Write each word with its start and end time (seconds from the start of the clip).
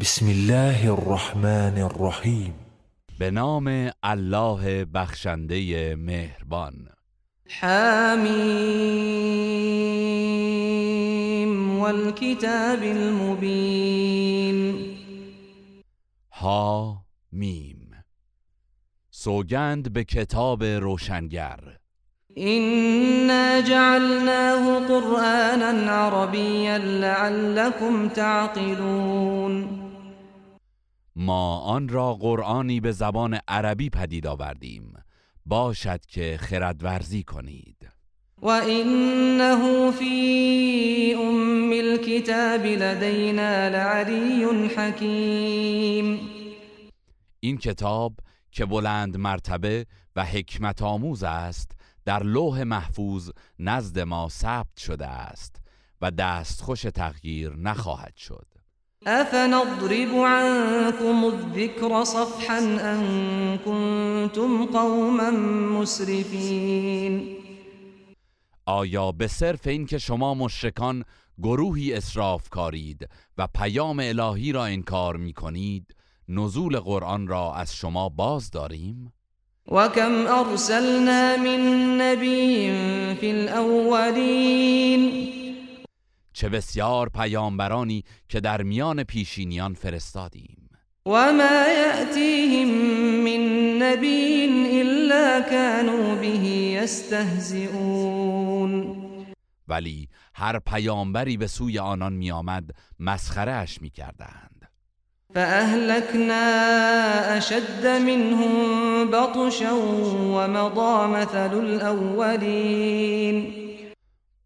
بسم 0.00 0.26
الله 0.26 0.92
الرحمن 0.92 1.78
الرحیم 1.78 2.54
به 3.18 3.30
نام 3.30 3.90
الله 4.02 4.84
بخشنده 4.84 5.96
مهربان. 5.96 6.88
حمیم 7.48 8.78
والکتاب 11.80 12.82
المبین. 12.82 14.74
ها 16.32 16.96
میم 17.32 18.04
سوگند 19.10 19.92
به 19.92 20.04
کتاب 20.04 20.64
روشنگر. 20.64 21.58
إنا 22.38 23.60
جعلناه 23.60 24.80
قرآنا 24.88 25.90
عربيا 25.90 26.78
لعلكم 26.78 28.08
تعقلون. 28.08 29.77
ما 31.20 31.58
آن 31.58 31.88
را 31.88 32.14
قرآنی 32.14 32.80
به 32.80 32.92
زبان 32.92 33.38
عربی 33.48 33.90
پدید 33.90 34.26
آوردیم. 34.26 34.94
باشد 35.46 36.06
که 36.06 36.38
خردورزی 36.40 37.22
کنید. 37.22 37.88
و 38.42 38.48
انه 38.48 39.90
فی 39.90 41.14
ام 41.18 41.70
الكتاب 41.72 42.66
لدینا 42.66 43.68
لعلی 43.68 44.44
حکیم. 44.76 46.20
این 47.40 47.58
کتاب 47.58 48.12
که 48.52 48.66
بلند 48.66 49.16
مرتبه 49.16 49.86
و 50.16 50.24
حکمت 50.24 50.82
آموز 50.82 51.22
است 51.22 51.70
در 52.04 52.22
لوح 52.22 52.62
محفوظ 52.62 53.30
نزد 53.58 53.98
ما 53.98 54.28
ثبت 54.28 54.76
شده 54.78 55.06
است 55.06 55.56
و 56.00 56.10
دستخوش 56.10 56.82
تغییر 56.82 57.56
نخواهد 57.56 58.16
شد. 58.16 58.46
افنضرب 59.06 60.14
عنكم 60.14 61.24
الذكر 61.24 62.04
صفحا 62.04 62.58
ان 62.58 63.58
كنتم 63.58 64.64
قوما 64.66 65.30
مسرفین 65.80 67.36
آیا 68.66 69.12
به 69.12 69.26
صرف 69.26 69.66
این 69.66 69.86
که 69.86 69.98
شما 69.98 70.34
مشرکان 70.34 71.04
گروهی 71.42 71.94
اسراف 71.94 72.48
کارید 72.50 73.08
و 73.38 73.48
پیام 73.54 74.00
الهی 74.00 74.52
را 74.52 74.64
انکار 74.64 75.16
می 75.16 75.32
کنید 75.32 75.94
نزول 76.28 76.78
قرآن 76.78 77.26
را 77.26 77.54
از 77.54 77.76
شما 77.76 78.08
باز 78.08 78.50
داریم؟ 78.50 79.12
وكم 79.72 80.26
ارسلنا 80.26 81.36
من 81.36 81.96
نبی 82.00 82.72
فی 83.20 83.30
الاولین 83.30 85.12
چه 86.38 86.48
بسیار 86.48 87.08
پیامبرانی 87.08 88.04
که 88.28 88.40
در 88.40 88.62
میان 88.62 89.04
پیشینیان 89.04 89.74
فرستادیم. 89.74 90.70
و 91.06 91.32
ما 91.32 91.66
یأتیهم 91.78 92.68
من 93.24 93.42
نبی 93.82 94.48
الا 94.80 95.40
كانوا 95.50 96.14
به 96.14 96.26
یستهزئون 96.78 97.76
ولی 99.68 100.08
هر 100.34 100.58
پیامبری 100.58 101.36
به 101.36 101.46
سوی 101.46 101.78
آنان 101.78 102.12
میآمد 102.12 102.70
مسخره 103.00 103.52
اش 103.52 103.82
می‌کردند. 103.82 104.68
فأهلكنا 105.34 106.44
أشد 107.36 107.86
منهم 107.86 109.10
بطشا 109.10 109.74
ومضى 110.34 111.06
مثل 111.06 111.54
الأولين. 111.54 113.44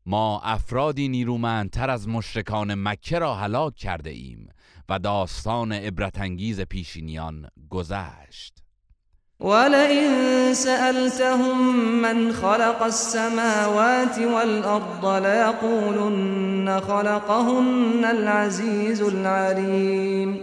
ما 0.06 0.40
افرادی 0.44 1.08
نیرومندتر 1.08 1.90
از 1.90 2.08
مشرکان 2.08 2.74
مکه 2.74 3.18
را 3.18 3.34
هلاک 3.34 3.74
کرده 3.76 4.10
ایم 4.10 4.48
و 4.88 4.98
داستان 4.98 5.72
عبرتانگیز 5.72 6.60
پیشینیان 6.60 7.48
گذشت. 7.70 8.54
ولئن 9.40 10.54
سألتهم 10.54 11.76
من 12.02 12.32
خلق 12.32 12.82
السماوات 12.82 14.18
والأرض 14.18 15.04
ليقولن 15.04 16.80
خلقهن 16.80 18.04
العزيز 18.04 19.02
العليم. 19.02 20.40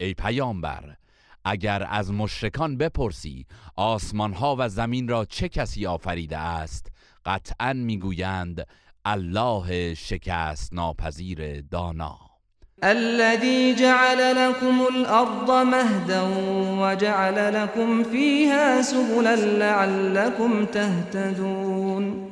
ای 0.00 0.14
پیامبر 0.14 0.96
اگر 1.44 1.86
از 1.90 2.12
مشرکان 2.12 2.76
بپرسی 2.76 3.46
آسمان 3.76 4.32
ها 4.32 4.56
و 4.58 4.68
زمین 4.68 5.08
را 5.08 5.24
چه 5.24 5.48
کسی 5.48 5.86
آفریده 5.86 6.38
است 6.38 6.92
قطعا 7.26 7.72
می‌گویند 7.72 8.66
الله 9.04 9.94
شکست 9.94 10.74
ناپذیر 10.74 11.60
دانا. 11.60 12.18
الذي 12.82 13.74
جعل 13.74 14.36
لكم 14.36 14.80
الارض 14.94 15.50
مهدا 15.50 16.22
وجعل 16.80 17.54
لكم 17.54 18.02
فيها 18.02 18.82
سبلا 18.82 19.36
لعلكم 19.36 20.64
تهتدون. 20.64 22.30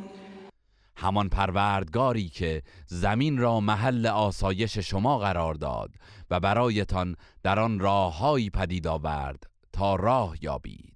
همان 0.96 1.28
پروردگاری 1.28 2.28
که 2.28 2.62
زمین 2.86 3.38
را 3.38 3.60
محل 3.60 4.06
آسایش 4.06 4.78
شما 4.78 5.18
قرار 5.18 5.54
داد 5.54 5.90
و 6.30 6.40
برایتان 6.40 7.16
در 7.42 7.60
آن 7.60 7.78
راههایی 7.78 8.50
پدید 8.50 8.86
آورد 8.86 9.44
تا 9.72 9.94
راه 9.96 10.36
یابید. 10.40 10.93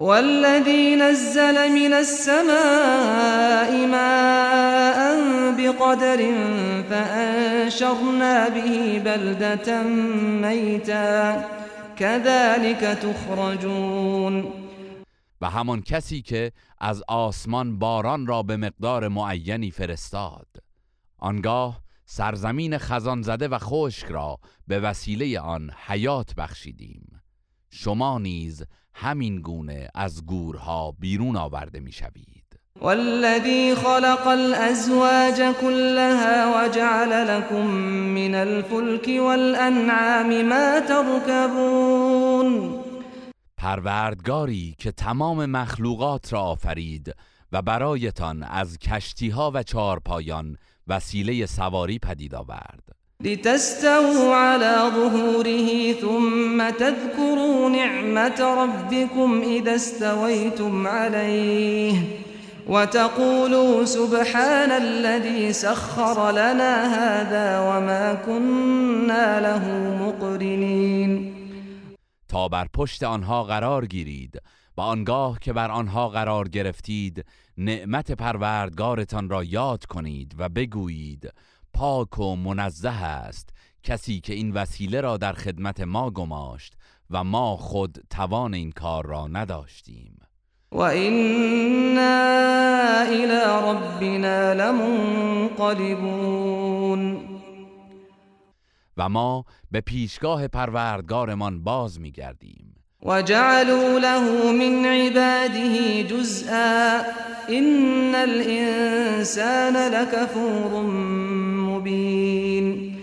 والذی 0.00 0.96
نزل 0.96 1.72
من 1.72 1.92
السماء 1.92 3.86
ماء 3.86 4.98
بقدر 5.58 6.32
فانشرنا 6.90 8.48
به 8.48 9.00
بلدة 9.04 9.82
میتا 10.42 11.44
كذلك 11.96 12.80
تخرجون. 12.80 14.52
و 15.40 15.50
همان 15.50 15.82
کسی 15.82 16.22
که 16.22 16.52
از 16.78 17.02
آسمان 17.08 17.78
باران 17.78 18.26
را 18.26 18.42
به 18.42 18.56
مقدار 18.56 19.08
معینی 19.08 19.70
فرستاد. 19.70 20.46
آنگاه 21.18 21.80
سرزمین 22.06 22.78
خزان 22.78 23.22
زده 23.22 23.48
و 23.48 23.58
خشک 23.58 24.06
را 24.06 24.38
به 24.68 24.80
وسیله 24.80 25.40
آن 25.40 25.70
حیات 25.86 26.34
بخشیدیم. 26.34 27.20
شما 27.70 28.18
نیز 28.18 28.64
همین 28.94 29.40
گونه 29.40 29.88
از 29.94 30.26
گورها 30.26 30.94
بیرون 30.98 31.36
آورده 31.36 31.80
می‌شوید. 31.80 32.48
والذي 32.80 33.74
خلق 33.74 34.26
الأزواج 34.26 35.54
كلها 35.60 36.54
وجعل 36.56 37.26
لكم 37.26 37.66
من 38.14 38.34
الفلك 38.34 39.08
والأنعام 39.08 40.42
ما 40.42 40.80
تركبون 40.80 42.84
پروردگاری 43.56 44.74
که 44.78 44.92
تمام 44.92 45.46
مخلوقات 45.46 46.32
را 46.32 46.40
آفرید 46.40 47.14
و 47.52 47.62
برایتان 47.62 48.42
از 48.42 48.78
کشتیها 48.78 49.50
و 49.54 49.62
چارپایان 49.62 50.56
وسیله 50.86 51.46
سواری 51.46 51.98
پدید 51.98 52.34
آورد. 52.34 52.97
لتستووا 53.22 54.34
على 54.34 54.90
ظهوره 54.94 55.92
ثم 55.92 56.70
تذكروا 56.70 57.70
نعمة 57.70 58.40
ربكم 58.62 59.42
إذا 59.42 59.74
استويتم 59.74 60.86
عليه 60.86 62.02
وتقولوا 62.68 63.84
سبحان 63.84 64.70
الذي 64.70 65.52
سخر 65.52 66.30
لنا 66.30 66.74
هذا 66.98 67.58
وما 67.58 68.14
كنا 68.14 69.40
له 69.40 69.64
مقرنين. 70.06 71.34
تا 72.28 72.48
بر 72.48 72.66
پشت 72.74 73.02
آنها 73.02 73.44
قرار 73.44 73.86
گیرید 73.86 74.42
و 74.76 74.80
آنگاه 74.80 75.38
که 75.38 75.52
بر 75.52 75.70
آنها 75.70 76.08
قرار 76.08 76.48
گرفتید 76.48 77.24
نعمت 77.56 78.12
پروردگارتان 78.12 79.28
را 79.28 79.44
یاد 79.44 79.84
کنید 79.84 80.34
و 80.38 80.48
بگویید 80.48 81.32
پاک 81.78 82.18
و 82.18 82.36
منزه 82.36 83.04
است 83.04 83.48
کسی 83.82 84.20
که 84.20 84.34
این 84.34 84.52
وسیله 84.52 85.00
را 85.00 85.16
در 85.16 85.32
خدمت 85.32 85.80
ما 85.80 86.10
گماشت 86.10 86.74
و 87.10 87.24
ما 87.24 87.56
خود 87.56 87.98
توان 88.10 88.54
این 88.54 88.72
کار 88.72 89.06
را 89.06 89.26
نداشتیم. 89.26 90.18
و 90.72 90.80
اینا 90.80 92.00
الى 93.00 93.40
ربنا 93.62 94.52
لمنقلبون. 94.52 95.88
و 98.96 99.08
ما 99.08 99.44
به 99.70 99.80
پیشگاه 99.80 100.48
پروردگارمان 100.48 101.64
باز 101.64 102.00
میگردیم 102.00 102.74
وجعلوا 103.02 103.98
له 103.98 104.52
من 104.52 104.84
عباده 104.84 106.04
جزءا 106.04 107.02
ان 107.48 108.14
الانسان 108.14 109.76
لكفور 109.76 110.82
مبین. 111.78 112.96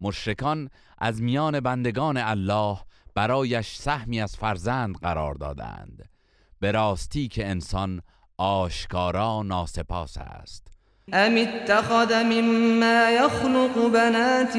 مشرکان 0.00 0.70
از 0.98 1.22
میان 1.22 1.60
بندگان 1.60 2.16
الله 2.16 2.78
برایش 3.14 3.76
سهمی 3.76 4.20
از 4.20 4.36
فرزند 4.36 4.96
قرار 4.96 5.34
دادند. 5.34 6.08
به 6.60 6.72
راستی 6.72 7.28
که 7.28 7.46
انسان 7.46 8.02
آشکارا 8.38 9.42
ناسپاس 9.42 10.18
است. 10.18 10.66
ام 11.12 11.36
اتخذ 11.36 12.12
مما 12.12 13.10
يخلق 13.10 13.92
بنات 13.92 14.56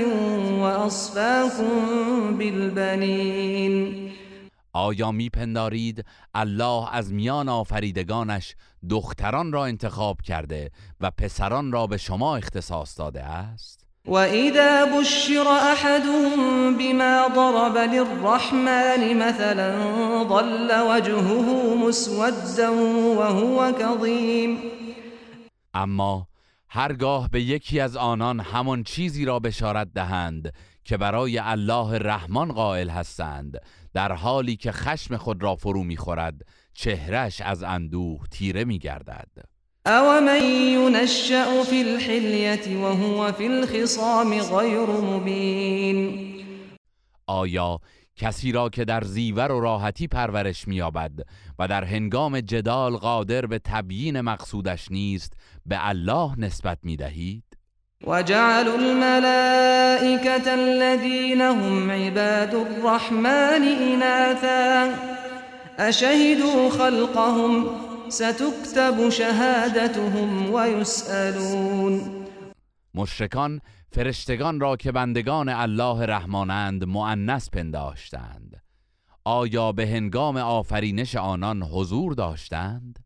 واصفاكم 0.59 2.37
بالبنین. 2.37 4.11
آیا 4.77 5.11
میپندارید 5.11 6.05
الله 6.33 6.95
از 6.95 7.13
میان 7.13 7.49
آفریدگانش 7.49 8.55
دختران 8.89 9.51
را 9.51 9.65
انتخاب 9.65 10.21
کرده 10.21 10.71
و 11.01 11.11
پسران 11.11 11.71
را 11.71 11.87
به 11.87 11.97
شما 11.97 12.35
اختصاص 12.37 12.99
داده 12.99 13.23
است؟ 13.23 13.87
وإذا 14.07 14.85
بشر 14.99 15.47
أحدهم 15.47 16.77
بما 16.77 17.29
ضرب 17.35 17.77
للرحمن 17.77 19.13
مثلا 19.13 19.73
ظل 20.29 20.71
وجهه 20.89 21.75
مسودا 21.75 22.71
وهو 23.17 23.71
كظيم 23.71 24.59
اما 25.73 26.27
هرگاه 26.69 27.29
به 27.29 27.41
یکی 27.41 27.79
از 27.79 27.95
آنان 27.95 28.39
همان 28.39 28.83
چیزی 28.83 29.25
را 29.25 29.39
بشارت 29.39 29.87
دهند 29.93 30.53
که 30.83 30.97
برای 30.97 31.37
الله 31.37 31.97
رحمان 31.97 32.51
قائل 32.51 32.89
هستند 32.89 33.57
در 33.93 34.11
حالی 34.11 34.55
که 34.55 34.71
خشم 34.71 35.17
خود 35.17 35.43
را 35.43 35.55
فرو 35.55 35.83
می‌خورد 35.83 36.41
چهرش 36.73 37.41
از 37.41 37.63
اندوه 37.63 38.27
تیره 38.31 38.65
میگردد. 38.65 39.29
او 39.85 40.21
من 40.21 40.43
ينشأ 40.43 41.63
في 41.63 41.81
الحلیت 41.81 42.67
وهو 42.67 43.31
في 43.31 43.47
الخصام 43.47 44.41
غیر 44.41 44.89
مبین 44.89 46.27
آیا 47.27 47.79
کسی 48.17 48.51
را 48.51 48.69
که 48.69 48.85
در 48.85 49.03
زیور 49.03 49.51
و 49.51 49.59
راحتی 49.59 50.07
پرورش 50.07 50.67
مییابد 50.67 51.11
و 51.59 51.67
در 51.67 51.83
هنگام 51.83 52.41
جدال 52.41 52.97
قادر 52.97 53.45
به 53.45 53.59
تبیین 53.59 54.21
مقصودش 54.21 54.91
نیست 54.91 55.33
به 55.65 55.87
الله 55.87 56.39
نسبت 56.39 56.77
می‌دهید؟ 56.83 57.43
وجعلوا 58.07 58.75
الملائكة 58.75 60.51
الذين 60.51 61.41
هم 61.41 61.91
عباد 61.91 62.55
الرحمن 62.55 63.63
إناثا 63.63 64.93
أشهدوا 65.79 66.69
خلقهم 66.69 67.65
ستكتب 68.09 69.09
شهادتهم 69.09 70.53
ويسألون. 70.53 72.01
مشرکان 72.95 73.61
فرشتگان 73.91 74.59
را 74.59 74.75
که 74.75 74.91
بندگان 74.91 75.49
الله 75.49 76.05
رحمانند 76.05 76.83
مؤنث 76.83 77.49
پنداشتند. 77.49 78.63
آیا 79.25 79.71
به 79.71 79.87
هنگام 79.87 80.37
آفرینش 80.37 81.15
آنان 81.15 81.63
حضور 81.63 82.13
داشتند؟ 82.13 82.99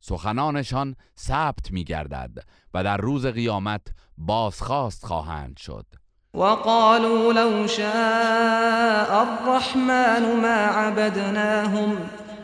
سخنانشان 0.00 0.96
ثبت 1.18 1.70
می 1.70 1.84
گردد 1.84 2.30
و 2.74 2.84
در 2.84 2.96
روز 2.96 3.26
قیامت 3.26 3.82
بازخواست 4.18 5.06
خواهند 5.06 5.56
شد. 5.56 5.86
وقالوا 6.34 7.32
لو 7.32 7.66
شاء 7.66 9.22
الرحمن 9.22 10.40
ما 10.42 10.66
عبدناهم 10.66 11.96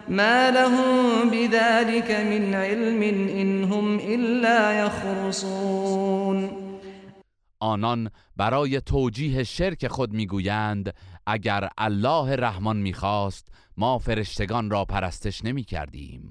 ما 0.09 0.51
لهم 0.51 1.31
بذلك 1.31 2.11
من 2.11 2.55
علم 2.55 3.03
إنهم 3.29 3.99
إلا 3.99 4.73
يخرصون. 4.73 6.52
آنان 7.63 8.11
برای 8.37 8.81
توجیه 8.81 9.45
شرک 9.45 9.89
خود 9.89 10.13
می‌گویند 10.13 10.95
اگر 11.27 11.69
الله 11.79 12.37
رحمان 12.37 12.77
می‌خواست 12.77 13.49
ما 13.77 13.99
فرشتگان 13.99 14.71
را 14.71 14.85
پرستش 14.85 15.45
نمی 15.45 15.65
کردیم 15.65 16.31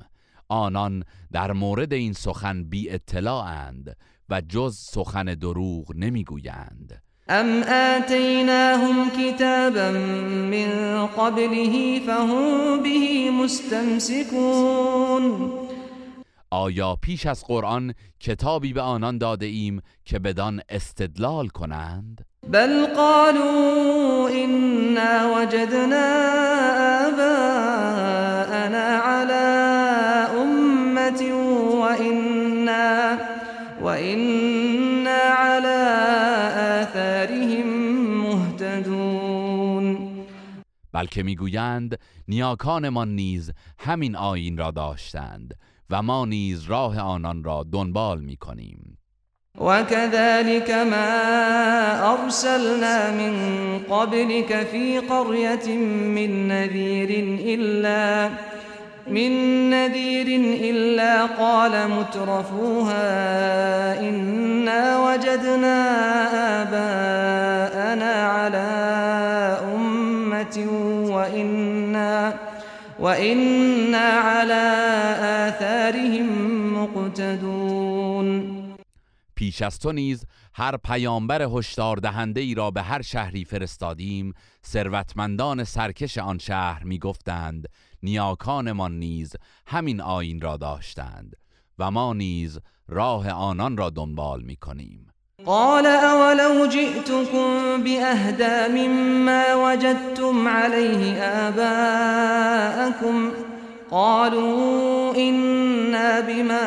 آنان 0.49 1.03
در 1.31 1.51
مورد 1.51 1.93
این 1.93 2.13
سخن 2.13 2.63
بی 2.63 2.89
اطلاعند 2.89 3.97
و 4.29 4.41
جز 4.41 4.77
سخن 4.77 5.23
دروغ 5.23 5.95
نمی‌گویند. 5.95 7.01
ام 7.27 7.63
آتیناهم 7.63 9.09
کتابا 9.09 9.91
من 10.51 11.05
قبله 11.07 11.99
فهم 11.99 12.83
به 12.83 13.31
مستمسکون 13.43 14.81
آیا 16.53 16.95
پیش 16.95 17.25
از 17.25 17.43
قرآن 17.47 17.93
کتابی 18.19 18.73
به 18.73 18.81
آنان 18.81 19.17
داده 19.17 19.45
ایم 19.45 19.81
که 20.05 20.19
بدان 20.19 20.61
استدلال 20.69 21.47
کنند؟ 21.47 22.25
بل 22.47 22.85
قالوا 22.85 24.29
إنا 24.29 25.31
وجدنا 25.35 26.07
آباءنا 27.07 28.87
على 28.97 29.45
أمة 30.41 31.21
وإنا, 31.81 33.17
وإنا 33.81 35.21
على 35.43 35.79
آثارهم 36.81 37.67
مهتدون. 38.21 40.11
بلکه 40.93 41.23
می‌گویند 41.23 41.99
نیاکانمان 42.27 43.15
نیز 43.15 43.51
همین 43.79 44.15
آیین 44.15 44.57
را 44.57 44.71
داشتند. 44.71 45.53
و 45.91 46.01
ما 46.01 46.25
نیز 46.25 46.63
راه 46.69 46.99
آنان 46.99 47.43
را 47.43 47.65
دنبال 47.71 48.19
می‌کنیم. 48.21 48.97
وكذلك 49.59 50.71
ما 50.71 51.11
أرسلنا 52.13 53.11
من 53.11 53.33
قبلك 53.89 54.67
في 54.71 54.99
قرية 54.99 55.77
من 56.17 56.47
نذير 56.47 57.09
إلا 57.45 58.29
من 59.07 59.31
نذير 59.69 60.27
إلا 60.69 61.25
قال 61.25 61.71
مترفوها 61.89 63.09
إنا 63.99 64.99
وجدنا 64.99 65.77
آباءنا 66.61 68.13
على 68.25 68.67
أمة 69.75 70.67
وإنا 71.11 72.33
وإنا 73.01 73.97
على 73.97 74.61
آثارهم 75.47 76.27
مقتدون 76.73 78.61
پیش 79.35 79.61
از 79.61 79.79
تو 79.79 79.91
نیز 79.91 80.25
هر 80.53 80.77
پیامبر 80.77 81.41
هشدار 81.41 81.97
دهنده 81.97 82.41
ای 82.41 82.53
را 82.53 82.71
به 82.71 82.81
هر 82.81 83.01
شهری 83.01 83.45
فرستادیم 83.45 84.33
ثروتمندان 84.65 85.63
سرکش 85.63 86.17
آن 86.17 86.37
شهر 86.37 86.83
می‌گفتند 86.83 87.67
نیاکانمان 88.03 88.99
نیز 88.99 89.35
همین 89.67 90.01
آیین 90.01 90.41
را 90.41 90.57
داشتند 90.57 91.35
و 91.79 91.91
ما 91.91 92.13
نیز 92.13 92.59
راه 92.87 93.29
آنان 93.29 93.77
را 93.77 93.89
دنبال 93.89 94.41
می‌کنیم. 94.41 95.10
قال 95.45 95.85
اولو 95.85 96.65
جئتكم 96.65 97.83
باهدا 97.83 98.67
مما 98.67 99.55
وجدتم 99.55 100.47
عليه 100.47 101.23
آباءكم 101.47 103.31
قالوا 103.91 105.15
إنا 105.15 106.21
بما 106.21 106.61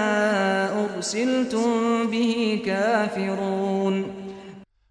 ارسلتم 0.85 2.07
به 2.11 2.63
كافرون. 2.67 4.05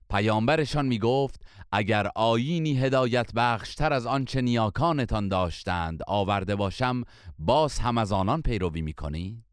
پیامبرشان 0.10 0.86
می‌گفت 0.86 1.42
اگر 1.72 2.08
آیینی 2.16 2.78
هدایت 2.78 3.34
بخشتر 3.36 3.94
از 3.94 4.06
آنچه 4.06 4.42
نیاکانتان 4.42 5.28
داشتند 5.28 6.02
آورده 6.08 6.56
باشم 6.56 7.04
باز 7.40 7.80
هم 7.80 7.98
از 7.98 8.12
آنان 8.12 8.42
پیروی 8.42 8.82
می‌کنید؟ 8.82 9.44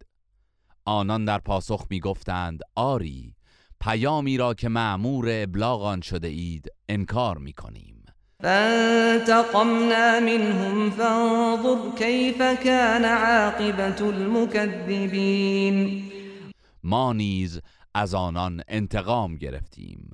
آنان 0.84 1.24
در 1.24 1.38
پاسخ 1.38 1.86
می‌گفتند 1.90 2.60
آری 2.76 3.34
پیامی 3.80 4.36
را 4.36 4.54
که 4.54 4.68
معمور 4.68 5.26
ابلاغ 5.30 5.82
آن 5.82 6.00
شده 6.00 6.28
اید 6.28 6.72
انکار 6.88 7.38
می‌کنیم 7.38 8.00
فانتقمنا 8.42 10.20
منهم 10.20 10.90
فانظر 10.90 11.96
كيف 11.98 12.42
كان 12.42 13.04
عاقبة 13.04 14.00
المكذبين. 14.00 16.02
ما 16.84 17.12
نیز 17.12 17.60
از 17.94 18.14
آنان 18.14 18.62
انتقام 18.68 19.36
گرفتیم. 19.36 20.10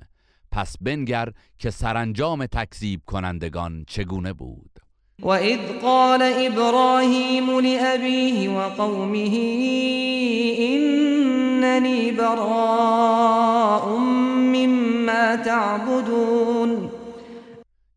پس 0.51 0.75
بنگر 0.81 1.29
که 1.59 1.69
سرانجام 1.69 2.45
تکذیب 2.45 3.01
کنندگان 3.05 3.85
چگونه 3.87 4.33
بود؟ 4.33 4.79
وإذ 5.21 5.59
قال 5.81 6.21
إبراهيم 6.21 7.59
لأبيه 7.59 8.49
وقومه 8.49 9.37
إنني 11.57 12.11
براء 12.11 13.97
مما 14.55 15.35
تعبدون. 15.35 16.89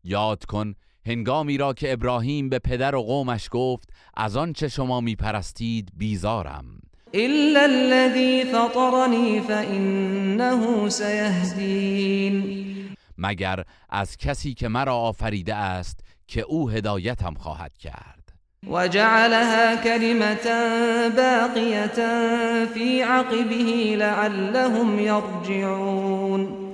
یاد 0.03 0.45
کن 0.45 0.75
هنگامی 1.05 1.57
را 1.57 1.73
که 1.73 1.93
ابراهیم 1.93 2.49
به 2.49 2.59
پدر 2.59 2.95
و 2.95 3.01
قومش 3.01 3.49
گفت 3.51 3.89
از 4.17 4.37
آنچه 4.37 4.67
شما 4.67 5.01
میپرستید 5.01 5.89
بیزارم. 5.97 6.65
إلا 7.13 7.61
الذي 7.63 8.43
فطرني 8.43 9.41
فإنه 9.41 10.89
سيهدين. 10.89 12.61
مگر 13.17 13.63
از 13.89 14.17
کسی 14.17 14.53
که 14.53 14.67
مرا 14.67 14.95
آفریده 14.95 15.55
است 15.55 15.99
که 16.27 16.41
او 16.41 16.69
هدایتم 16.69 17.33
خواهد 17.33 17.77
کرد؟ 17.77 18.20
وجعلها 18.67 19.75
كلمة 19.75 20.45
باقية 21.09 21.95
في 22.65 23.03
عقبه 23.03 23.95
لعلهم 23.97 24.99
يرجعون. 24.99 26.73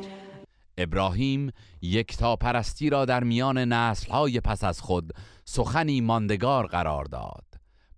ابراهیم 0.77 1.51
یکتا 1.81 2.35
پرستی 2.35 2.89
را 2.89 3.05
در 3.05 3.23
میان 3.23 3.57
نسلهای 3.57 4.39
پس 4.39 4.63
از 4.63 4.81
خود 4.81 5.13
سخنی 5.45 6.01
ماندگار 6.01 6.67
قرار 6.67 7.05
داد. 7.05 7.43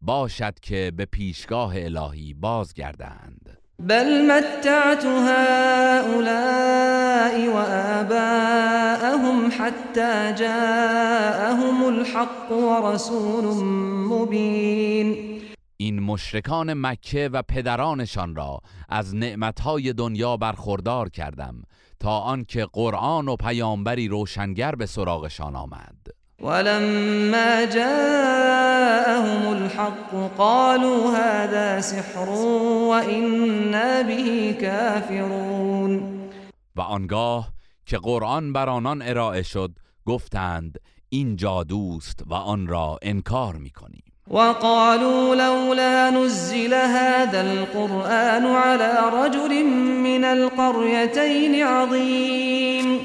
باشد 0.02 0.60
که 0.60 0.92
به 0.96 1.06
پیشگاه 1.06 1.74
الهی 1.76 2.34
بازگردند. 2.34 3.58
بل 3.80 4.32
متعت 4.32 5.06
هؤلاء 5.06 6.50
وآباءهم 7.54 8.69
حتى 9.52 10.34
جاءهم 10.34 11.84
الحق 11.84 12.52
ورسول 12.52 13.46
مبین 14.10 15.40
این 15.78 16.00
مشرکان 16.00 16.74
مکه 16.74 17.30
و 17.34 17.42
پدرانشان 17.42 18.36
را 18.36 18.60
از 18.90 19.16
نعمتهای 19.16 19.94
دنیا 19.94 20.38
برخوردار 20.38 21.10
کردم 21.10 21.64
تا 22.00 22.20
آنکه 22.20 22.66
قرآن 22.74 23.28
و 23.28 23.36
پیامبری 23.36 24.08
روشنگر 24.08 24.76
به 24.76 24.86
سراغشان 24.86 25.56
آمد. 25.56 25.96
ولما 26.42 27.66
جاءهم 27.66 29.48
الحق 29.48 30.38
قالوا 30.38 31.12
هذا 31.18 31.82
سحر 31.82 32.30
وإنا 32.90 34.04
به 34.04 34.54
كافرون 34.62 36.20
و 36.76 36.82
آنگاه 36.82 37.59
که 37.90 37.98
قرآن 37.98 38.54
بر 38.54 38.70
آنان 38.70 39.02
ارائه 39.02 39.42
شد 39.42 39.72
گفتند 40.06 40.80
این 41.10 41.36
جادوست 41.36 42.24
و 42.28 42.34
آن 42.34 42.68
را 42.68 43.00
انکار 43.02 43.56
می‌کنیم. 43.56 44.04
وقالوا 44.28 45.34
لولا 45.34 46.10
نزل 46.10 46.74
هذا 46.74 47.40
القرآن 47.40 48.46
على 48.46 48.94
رجل 49.14 49.64
من 50.04 50.24
القريتين 50.24 51.64
عظيم. 51.68 53.00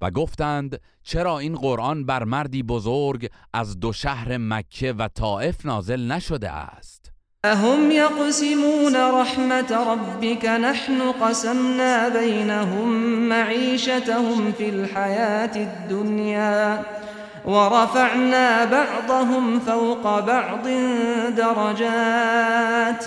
و 0.00 0.10
گفتند 0.10 0.80
چرا 1.02 1.38
این 1.38 1.54
قرآن 1.54 2.06
بر 2.06 2.24
مردی 2.24 2.62
بزرگ 2.62 3.30
از 3.52 3.80
دو 3.80 3.92
شهر 3.92 4.36
مکه 4.36 4.92
و 4.92 5.08
طائف 5.08 5.66
نازل 5.66 6.12
نشده 6.12 6.50
است؟ 6.50 6.95
أهم 7.52 7.90
يقسمون 7.90 8.96
رحمت 8.96 9.72
ربك 9.72 10.44
نحن 10.44 11.02
قسمنا 11.20 12.08
بينهم 12.08 12.88
معيشتهم 13.28 14.52
في 14.58 14.68
الحياة 14.68 15.50
الدنيا 15.56 16.82
ورفعنا 17.44 18.64
بعضهم 18.64 19.60
فوق 19.60 20.20
بعض 20.20 20.68
درجات 21.36 23.04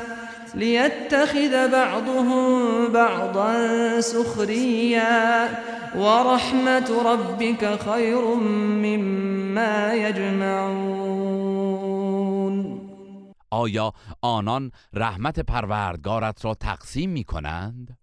ليتخذ 0.56 1.72
بعضهم 1.72 2.88
بعضا 2.88 3.56
سخريا 4.00 5.50
ورحمة 5.98 7.02
ربك 7.06 7.80
خير 7.92 8.36
مما 8.36 9.94
يجمعون 9.94 11.59
آیا 13.52 13.94
آنان 14.22 14.72
رحمت 14.94 15.40
پروردگارت 15.40 16.46
را 16.46 16.54
تقسیم 16.54 17.10
می 17.10 17.24
کنند؟ 17.24 17.98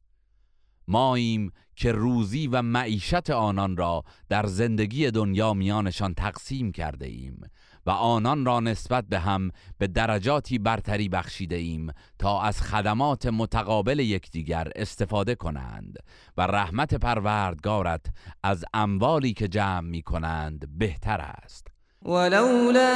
ماییم 0.89 1.53
که 1.77 1.93
روزی 1.93 2.47
و 2.47 2.63
معیشت 2.63 3.31
آنان 3.31 3.77
را 3.77 4.05
در 4.29 4.47
زندگی 4.47 5.11
دنیا 5.11 5.55
میانشان 5.55 6.15
تقسیم 6.15 6.73
کرده 6.73 7.07
ایم 7.07 7.41
و 7.87 7.91
آنان 7.91 8.45
را 8.45 8.61
نسبت 8.61 9.05
به 9.09 9.19
هم 9.19 9.51
به 9.79 9.87
درجاتی 9.87 10.59
برتری 10.59 11.09
بخشیده 11.09 11.57
ایم 11.57 11.93
تا 12.19 12.41
از 12.43 12.63
خدمات 12.63 13.27
متقابل 13.27 13.99
یکدیگر 13.99 14.69
استفاده 14.77 15.35
کنند 15.35 15.99
و 16.37 16.43
رحمت 16.43 16.95
پروردگارت 16.95 18.07
از 18.43 18.65
اموالی 18.75 19.33
که 19.33 19.49
جمع 19.49 19.81
می 19.81 20.03
کنند 20.03 20.79
بهتر 20.79 21.21
است 21.21 21.76
ولولا 22.07 22.93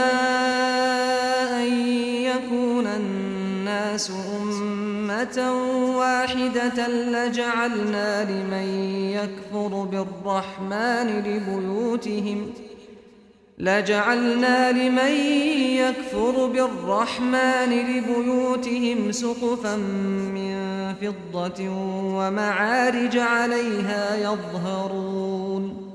أن 1.63 1.89
يكون 2.23 2.87
الناس 2.87 4.13
أمة 4.43 5.53
واحدة 5.97 6.89
لجعلنا 6.89 8.25
لمن 8.25 8.69
يكفر 9.13 9.85
بالرحمن 9.85 11.23
لبيوتهم 11.27 12.53
لجعلنا 13.59 14.73
لمن 14.73 15.13
يكفر 15.77 16.47
بالرحمن 16.47 17.71
لبيوتهم 17.71 19.13
سقفا 19.13 19.77
من 20.35 20.55
فضة 21.01 21.69
ومعارج 22.17 23.19
عليها 23.19 24.17
يظهرون 24.17 25.90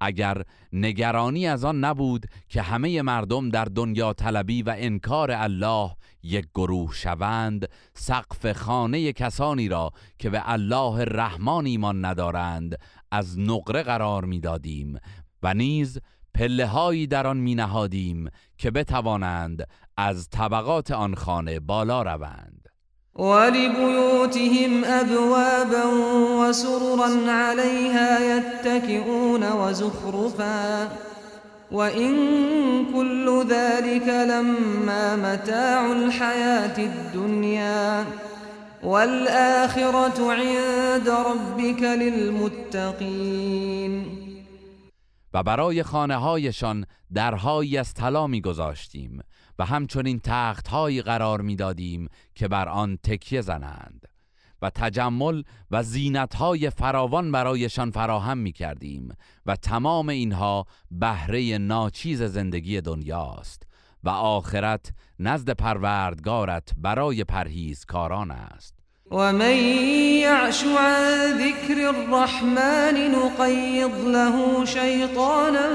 اگر 0.00 0.42
نگرانی 0.72 1.46
از 1.46 1.64
آن 1.64 1.84
نبود 1.84 2.26
که 2.48 2.62
همه 2.62 3.02
مردم 3.02 3.48
در 3.48 3.64
دنیا 3.64 4.12
طلبی 4.12 4.62
و 4.62 4.74
انکار 4.76 5.30
الله 5.30 5.90
یک 6.22 6.46
گروه 6.54 6.94
شوند 6.94 7.68
سقف 7.94 8.52
خانه 8.52 9.12
کسانی 9.12 9.68
را 9.68 9.90
که 10.18 10.30
به 10.30 10.42
الله 10.44 11.04
رحمان 11.04 11.66
ایمان 11.66 12.04
ندارند 12.04 12.78
از 13.10 13.38
نقره 13.38 13.82
قرار 13.82 14.24
می‌دادیم 14.24 14.98
و 15.42 15.54
نیز 15.54 15.98
پله 16.34 16.66
هایی 16.66 17.06
در 17.06 17.26
آن 17.26 17.36
می 17.36 17.54
نهادیم 17.54 18.28
که 18.58 18.70
بتوانند 18.70 19.68
از 19.96 20.28
طبقات 20.28 20.90
آن 20.90 21.14
خانه 21.14 21.60
بالا 21.60 22.02
روند. 22.02 22.57
ولبيوتهم 23.18 24.84
أبوابا 24.84 25.84
وسررا 26.40 27.30
عليها 27.30 28.36
يتكئون 28.36 29.52
وزخرفا. 29.52 30.88
وإن 31.72 32.14
كل 32.94 33.44
ذلك 33.48 34.08
لما 34.08 35.16
متاع 35.16 35.92
الحياة 35.92 36.78
الدنيا. 36.78 38.06
والآخرة 38.82 40.32
عند 40.32 41.08
ربك 41.08 41.82
للمتقين. 41.82 43.18
و 45.34 45.42
برای 45.42 45.82
خانه 45.82 46.14
هایشان 46.14 46.84
درهایی 47.14 47.78
از 47.78 47.94
طلا 47.94 48.26
میگذاشتیم. 48.26 49.22
و 49.58 49.64
همچنین 49.64 50.20
تخت 50.24 50.68
قرار 51.04 51.40
می‌دادیم 51.40 52.08
که 52.34 52.48
بر 52.48 52.68
آن 52.68 52.98
تکیه 53.02 53.40
زنند 53.40 54.08
و 54.62 54.70
تجمل 54.70 55.42
و 55.70 55.82
زینت 55.82 56.34
های 56.34 56.70
فراوان 56.70 57.32
برایشان 57.32 57.90
فراهم 57.90 58.38
می 58.38 58.52
کردیم 58.52 59.16
و 59.46 59.56
تمام 59.56 60.08
اینها 60.08 60.66
بهره 60.90 61.58
ناچیز 61.58 62.22
زندگی 62.22 62.80
دنیاست 62.80 63.62
و 64.04 64.08
آخرت 64.08 64.92
نزد 65.18 65.50
پروردگارت 65.50 66.70
برای 66.76 67.24
پرهیزکاران 67.24 68.30
است. 68.30 68.74
ومن 69.10 69.56
يعش 70.20 70.64
عن 70.64 71.38
ذكر 71.38 71.88
الرحمن 71.88 73.10
نقيض 73.10 74.04
له 74.06 74.64
شيطانا 74.64 75.68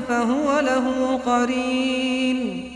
فهو 0.00 0.60
له 0.60 1.16
قرين. 1.18 2.75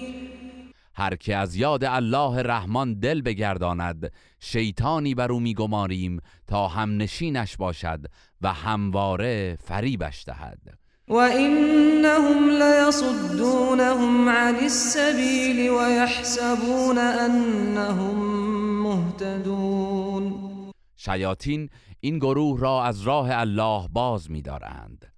هر 1.00 1.16
که 1.16 1.36
از 1.36 1.56
یاد 1.56 1.84
الله 1.84 2.42
رحمان 2.42 2.94
دل 2.94 3.22
بگرداند 3.22 4.12
شیطانی 4.40 5.14
بر 5.14 5.32
او 5.32 5.40
میگماریم 5.40 6.20
تا 6.46 6.68
هم 6.68 6.96
نشینش 6.96 7.56
باشد 7.56 8.00
و 8.40 8.52
همواره 8.52 9.58
فریبش 9.64 10.24
دهد. 10.26 10.58
وإنهم 11.08 12.50
ليصدونهم 12.50 14.28
عن 14.28 14.54
السبيل 14.54 15.70
ويحسبون 15.70 16.98
أنهم 16.98 18.16
مهتدون. 18.82 20.34
شیاطین 20.96 21.70
این 22.00 22.18
گروه 22.18 22.60
را 22.60 22.84
از 22.84 23.02
راه 23.02 23.28
الله 23.32 23.88
باز 23.88 24.30
می‌دارند. 24.30 25.12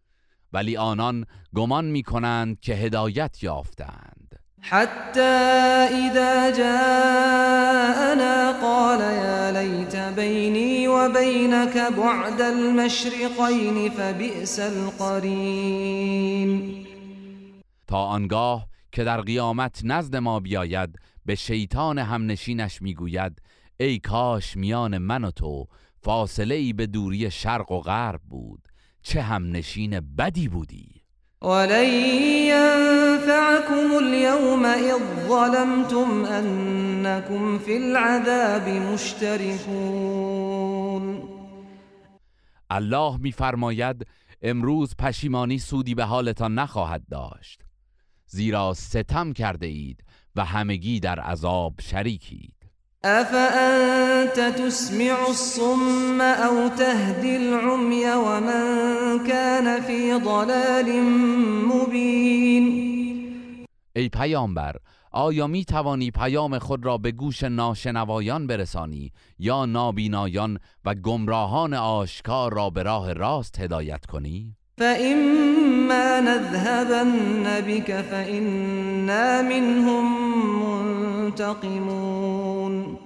ولی 0.53 0.77
آنان 0.77 1.25
گمان 1.55 1.85
می‌کنند 1.85 2.61
که 2.61 2.75
هدایت 2.75 3.43
یافتند. 3.43 4.32
حتى 4.63 5.21
إذا 5.21 6.51
جاءنا 6.51 8.53
قال 8.63 9.01
يا 9.01 9.53
ليت 9.53 9.97
بيني 9.97 10.89
وبينك 10.89 11.77
بعد 11.77 12.41
المشرقين 12.41 13.91
فبئس 13.91 14.61
القرين 14.61 16.53
تا 17.87 17.97
آنگاه 17.97 18.69
که 18.93 19.05
در 19.05 19.21
قیامت 19.21 19.81
نزد 19.85 20.17
ما 20.17 20.41
بیاید 20.41 20.99
به 21.27 21.35
شیطان 21.35 21.99
همنشینش 21.99 22.83
می‌گوید 22.83 23.43
ای 23.81 23.99
کاش 23.99 24.57
میان 24.57 24.99
من 24.99 25.25
و 25.25 25.31
تو 25.31 25.67
فاصله 25.97 26.55
ای 26.55 26.73
به 26.73 26.87
دوری 26.87 27.31
شرق 27.31 27.73
و 27.73 27.81
غرب 27.81 28.21
بود 28.31 28.69
چه 29.03 29.23
همنشین 29.23 30.01
بدی 30.01 30.49
بودی. 30.49 31.02
ولن 31.43 31.89
ينفعكم 32.55 33.99
اليوم 33.99 34.67
إذ 34.67 34.99
ظلمتم 35.29 36.25
أنكم 36.25 37.59
في 37.59 37.77
العذاب 37.77 38.69
مشتركون. 38.69 40.23
الله 42.71 43.17
میفرماید 43.17 44.07
امروز 44.43 44.95
پشیمانی 44.99 45.59
سودی 45.59 45.95
به 45.95 46.05
حالتان 46.05 46.55
نخواهد 46.55 47.03
داشت 47.11 47.63
زیرا 48.27 48.75
ستم 48.75 49.33
کرده 49.33 49.67
اید 49.67 50.05
و 50.37 50.45
همگی 50.45 51.01
در 51.01 51.21
عذاب 51.21 51.75
شریکید. 51.81 52.62
أفأنت 53.05 54.41
تسمع 54.59 55.29
الصم 55.29 56.21
أو 56.21 56.69
تهدي 56.69 57.37
العمي 57.37 58.07
ومن 58.15 59.27
كان 59.27 59.83
في 59.83 60.15
ضلال 60.15 61.03
مبين 61.67 62.93
ای 63.97 64.09
پیامبر 64.09 64.77
آیا 65.13 65.47
می 65.47 65.65
توانی 65.65 66.11
پیام 66.11 66.59
خود 66.59 66.87
را 66.87 66.99
به 66.99 67.13
گوش 67.13 67.43
ناشنوایان 67.43 68.47
برسانی 68.47 69.13
یا 69.39 69.67
نابینایان 69.67 70.59
و 70.85 70.95
گمراهان 70.95 71.75
آشکار 71.75 72.55
را 72.55 72.71
به 72.71 72.83
راه 72.83 73.13
راست 73.13 73.61
هدایت 73.61 74.07
کنی؟ 74.07 74.57
فإما 74.83 76.21
نذهبن 76.21 77.61
بك 77.67 78.01
فإنا 78.01 79.43
منهم 79.43 80.05
منتقمون 81.23 82.99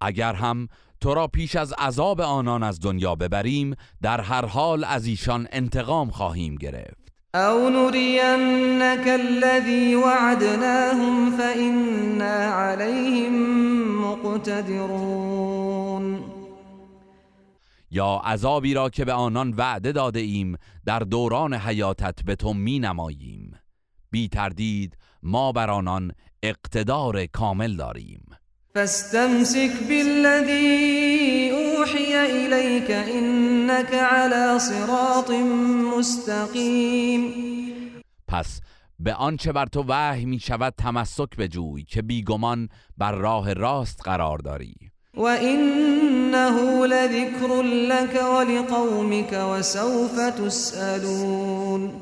اگر 0.00 0.32
هم 0.32 0.68
تو 1.00 1.14
را 1.14 1.26
پیش 1.26 1.56
از 1.56 1.72
عذاب 1.72 2.20
آنان 2.20 2.62
از 2.62 2.80
دنیا 2.80 3.14
ببریم 3.14 3.74
در 4.02 4.20
هر 4.20 4.46
حال 4.46 4.84
از 4.84 5.06
ایشان 5.06 5.48
انتقام 5.52 6.10
خواهیم 6.10 6.56
گرفت. 6.56 7.06
أو 7.34 7.70
نرينك 7.70 9.08
الذي 9.08 9.94
وعدناهم 9.94 11.30
فإنا 11.38 12.44
عليهم 12.46 13.34
مقتدرون 14.04 15.95
یا 17.96 18.20
عذابی 18.24 18.74
را 18.74 18.90
که 18.90 19.04
به 19.04 19.12
آنان 19.12 19.54
وعده 19.54 19.92
داده 19.92 20.20
ایم 20.20 20.56
در 20.84 20.98
دوران 20.98 21.54
حیاتت 21.54 22.22
به 22.24 22.36
تو 22.36 22.54
می 22.54 22.78
نماییم. 22.78 23.58
بی 24.10 24.28
تردید 24.28 24.96
ما 25.22 25.52
بر 25.52 25.70
آنان 25.70 26.12
اقتدار 26.42 27.26
کامل 27.26 27.76
داریم. 27.76 28.22
فاستمسك 28.74 29.88
بالذي 29.88 31.50
أوحي 31.50 32.14
إليك 32.14 32.90
إنك 32.90 33.94
على 33.94 34.58
صراط 34.58 35.30
مستقيم. 35.96 37.32
پس 38.28 38.60
به 38.98 39.14
آنچه 39.14 39.52
بر 39.52 39.66
تو 39.66 39.84
وحی 39.88 40.24
می 40.24 40.38
شود 40.38 40.74
تمسک 40.78 41.36
بجوی 41.36 41.84
که 41.84 42.02
بیگمان 42.02 42.68
بر 42.98 43.12
راه 43.12 43.52
راست 43.52 44.00
قرار 44.04 44.38
داری. 44.38 44.95
وإنه 45.16 46.86
لذكر 46.86 47.62
لك 47.62 48.22
ولقومك 48.22 49.32
وسوف 49.32 50.20
تسألون 50.38 51.92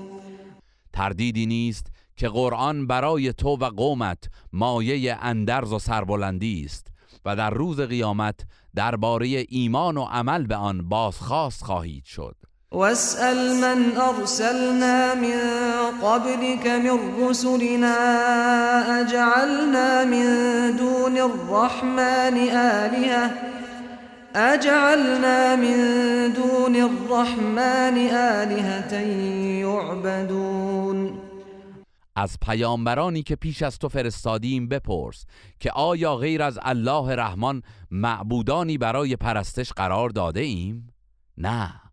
تردیدی 0.92 1.46
نیست 1.46 1.86
که 2.16 2.28
قرآن 2.28 2.86
برای 2.86 3.32
تو 3.32 3.48
و 3.48 3.64
قومت 3.64 4.24
مایه 4.52 5.18
اندرز 5.20 5.72
و 5.72 5.78
سربلندی 5.78 6.62
است 6.64 6.86
و 7.24 7.36
در 7.36 7.50
روز 7.50 7.80
قیامت 7.80 8.40
درباره 8.74 9.46
ایمان 9.48 9.96
و 9.96 10.02
عمل 10.02 10.46
به 10.46 10.56
آن 10.56 10.88
بازخواست 10.88 11.64
خواهید 11.64 12.04
شد. 12.04 12.36
واسأل 12.74 13.56
من 13.60 13.96
أرسلنا 13.96 15.14
من 15.14 15.38
قبلك 16.02 16.66
من 16.66 17.28
رسلنا 17.28 17.96
أجعلنا 19.00 20.04
من 20.04 20.26
دون 20.76 21.18
الرحمن 21.18 22.36
آلهة؟ 22.48 23.30
أجعلنا 24.34 25.56
من 25.56 25.78
دون 26.32 26.76
الرحمن 26.76 27.98
آلهة 28.42 28.92
يعبدون. 29.62 31.18
از 32.16 32.38
پیامبرانی 32.42 33.22
که 33.22 33.36
پیش 33.36 33.62
از 33.62 33.78
تو 33.78 33.88
فرستادیم 33.88 34.68
بپرس 34.68 35.26
که 35.60 35.70
آیا 35.70 36.16
غیر 36.16 36.42
از 36.42 36.58
الله 36.62 37.16
رحمان 37.16 37.62
معبودانی 37.90 38.78
برای 38.78 39.16
پرستش 39.16 39.72
قرار 39.72 40.10
داده 40.10 40.40
ایم؟ 40.40 40.88
نه. 41.38 41.83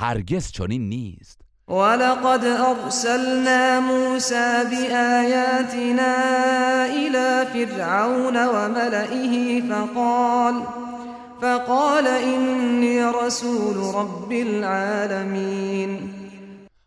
هرگز 0.00 0.50
چنین 0.50 0.88
نیست. 0.88 1.40
ولقد 1.68 2.44
أرسلنا 2.44 3.80
موسى 3.80 4.64
بآياتنا 4.70 6.16
إلى 6.86 7.46
فرعون 7.52 8.36
وملئه 8.36 9.60
فقال 9.60 10.62
فقال 11.40 12.06
إني 12.06 13.00
رسول 13.24 13.94
رب 13.94 14.32
العالمين. 14.32 16.10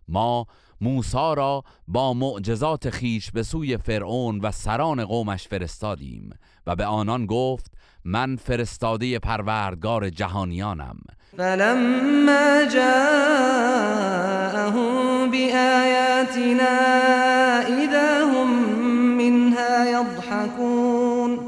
ما 0.08 0.46
موسی 0.82 1.34
را 1.38 1.64
با 1.88 2.14
معجزات 2.14 2.90
خیش 2.90 3.32
به 3.32 3.44
سوی 3.44 3.78
فرعون 3.78 4.40
و 4.40 4.52
سران 4.52 5.06
قومش 5.06 5.48
فرستادیم 5.48 6.30
و 6.68 6.76
به 6.76 6.86
آنان 6.86 7.26
گفت 7.26 7.72
من 8.06 8.36
فرستاده 8.36 9.20
پروردگار 9.20 10.10
جهانیانم. 10.10 10.98
فلما 11.38 12.66
جاءهم 12.74 14.02
بآياتنا 15.32 16.80
إذا 17.62 18.26
هم 18.26 18.50
منها 19.18 19.86
يضحكون 19.86 21.40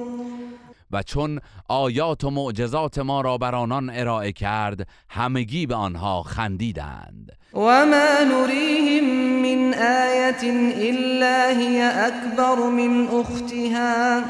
و 0.91 1.03
چون 1.03 1.39
آیات 1.67 2.23
و 2.23 2.29
معجزات 2.29 2.99
ما 2.99 3.21
را 3.21 3.37
بر 3.37 3.55
آنان 3.55 3.89
ارائه 3.89 4.31
کرد 4.31 4.87
همگی 5.09 5.65
به 5.65 5.75
آنها 5.75 6.23
خندیدند. 6.23 7.31
وما 7.53 8.23
نريهم 8.23 9.03
من 9.41 9.73
آية 9.73 10.43
إلا 10.89 11.59
هي 11.59 12.07
أكبر 12.07 12.69
من 12.69 13.07
أختها. 13.07 14.23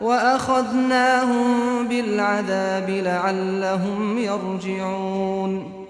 وأخذناهم 0.00 1.88
بالعذاب 1.88 2.90
لعلهم 2.90 4.18
يرجعون. 4.18 5.84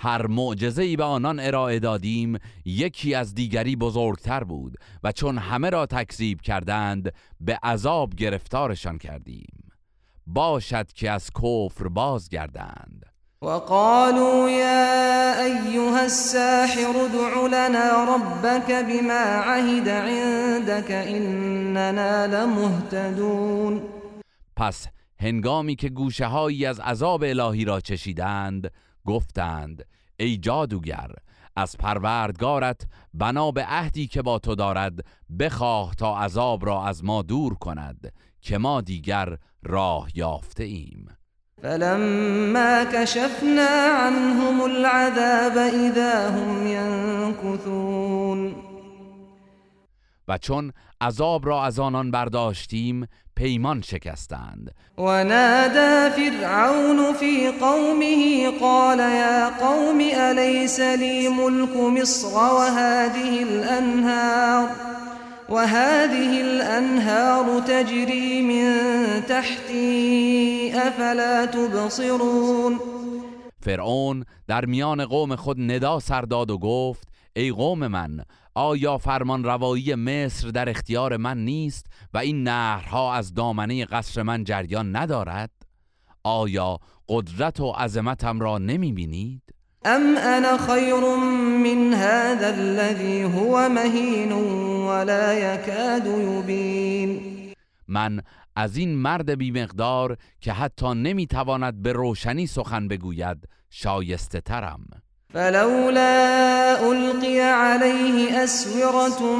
هر 0.00 0.26
معجزه 0.26 0.82
ای 0.82 0.96
به 0.96 1.04
آنان 1.04 1.40
ارائه 1.40 1.78
دادیم 1.78 2.38
یکی 2.64 3.14
از 3.14 3.34
دیگری 3.34 3.76
بزرگتر 3.76 4.44
بود 4.44 4.76
و 5.04 5.12
چون 5.12 5.38
همه 5.38 5.70
را 5.70 5.86
تکذیب 5.86 6.40
کردند 6.40 7.12
به 7.40 7.58
عذاب 7.62 8.14
گرفتارشان 8.14 8.98
کردیم. 8.98 9.70
باشد 10.26 10.92
که 10.92 11.10
از 11.10 11.30
کفر 11.30 11.88
بازگردند. 11.88 13.09
وقالوا 13.42 14.50
يا 14.50 15.44
أيها 15.44 16.04
الساحر 16.04 16.90
ادع 16.90 17.46
لنا 17.46 18.04
ربك 18.14 18.72
بما 18.72 19.24
عهد 19.48 19.88
عندك 19.88 20.90
إننا 20.90 22.26
لمهتدون. 22.26 23.82
پس 24.56 24.86
هنگامی 25.18 25.76
که 25.76 25.88
گوشه 25.88 26.26
از 26.68 26.80
عذاب 26.80 27.22
الهی 27.22 27.64
را 27.64 27.80
چشیدند 27.80 28.70
گفتند 29.06 29.84
ای 30.16 30.36
جادوگر 30.36 31.10
از 31.56 31.76
پروردگارت 31.76 32.86
بنا 33.14 33.50
به 33.50 33.64
عهدی 33.64 34.06
که 34.06 34.22
با 34.22 34.38
تو 34.38 34.54
دارد 34.54 35.04
بخواه 35.38 35.94
تا 35.94 36.18
عذاب 36.18 36.66
را 36.66 36.84
از 36.84 37.04
ما 37.04 37.22
دور 37.22 37.54
کند 37.54 38.12
که 38.40 38.58
ما 38.58 38.80
دیگر 38.80 39.38
راه 39.62 40.08
یافته 40.14 40.64
ایم 40.64 41.19
فلما 41.62 42.84
كشفنا 42.84 43.68
عنهم 43.86 44.64
العذاب 44.64 45.58
إذا 45.58 46.28
هم 46.28 46.66
ينكثون. 46.66 48.54
و 50.28 50.38
چون 50.38 50.72
عذاب 51.00 51.46
را 51.46 51.64
از 51.64 51.78
آنان 51.78 52.10
برداشتیم 52.10 53.08
پیمان 53.36 53.80
شکستند. 53.80 54.74
ونادى 54.98 56.10
فرعون 56.10 57.12
في 57.12 57.48
قومه 57.60 58.50
قال 58.60 58.98
يا 58.98 59.48
قوم 59.48 60.00
أليس 60.00 60.80
لي 60.80 61.28
ملك 61.28 61.76
مصر 61.76 62.36
وهذه 62.36 63.42
الأنهار؟ 63.42 64.68
وهذه 65.50 66.40
الأنهار 66.40 67.60
تجري 67.60 68.42
من 68.42 68.72
تحتي 69.28 70.72
أفلا 70.74 71.46
تبصرون 71.46 72.78
فرعون 73.60 74.24
در 74.46 74.64
میان 74.64 75.06
قوم 75.06 75.36
خود 75.36 75.60
ندا 75.60 76.00
سر 76.00 76.22
داد 76.22 76.50
و 76.50 76.58
گفت 76.58 77.08
ای 77.36 77.50
قوم 77.50 77.86
من 77.86 78.20
آیا 78.54 78.98
فرمان 78.98 79.44
روایی 79.44 79.94
مصر 79.94 80.48
در 80.48 80.68
اختیار 80.68 81.16
من 81.16 81.44
نیست 81.44 81.86
و 82.14 82.18
این 82.18 82.42
نهرها 82.42 83.14
از 83.14 83.34
دامنه 83.34 83.84
قصر 83.84 84.22
من 84.22 84.44
جریان 84.44 84.96
ندارد 84.96 85.50
آیا 86.24 86.78
قدرت 87.08 87.60
و 87.60 87.70
عظمتم 87.70 88.40
را 88.40 88.58
نمی 88.58 88.92
بینید؟ 88.92 89.42
ام 89.84 90.16
انا 90.16 90.56
خیر 90.58 91.16
من 91.64 91.94
هذا 91.94 92.48
الذي 92.48 93.22
هو 93.24 93.68
مهین 93.68 94.32
ولا 94.32 95.32
يكاد 95.32 96.06
يبين. 96.06 97.20
من 97.88 98.20
از 98.56 98.76
این 98.76 98.96
مرد 98.96 99.30
بیمقدار 99.30 100.16
که 100.40 100.52
حتی 100.52 100.94
نمی‌تواند 100.94 101.82
به 101.82 101.92
روشنی 101.92 102.46
سخن 102.46 102.88
بگوید 102.88 103.48
شایسته 103.70 104.40
ترم 104.40 104.80
فلولا 105.32 106.76
القي 106.90 107.40
عليه 107.40 108.38
اسوره 108.38 109.36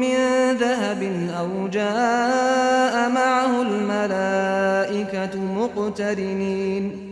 من 0.00 0.56
ذهب 0.58 1.02
او 1.40 1.68
جاء 1.68 3.08
معه 3.08 3.60
الملائكه 3.60 5.36
مقترنين. 5.40 7.07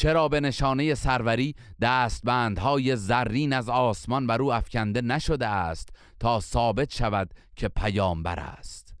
چرا 0.00 0.28
به 0.28 0.40
نشانه 0.40 0.94
سروری 0.94 1.54
دستبندهای 1.82 2.96
زرین 2.96 3.52
از 3.52 3.68
آسمان 3.68 4.26
بر 4.26 4.42
او 4.42 4.52
افکنده 4.52 5.00
نشده 5.00 5.46
است 5.46 5.88
تا 6.20 6.40
ثابت 6.40 6.94
شود 6.94 7.30
که 7.56 7.68
پیامبر 7.68 8.40
است؟ 8.40 8.94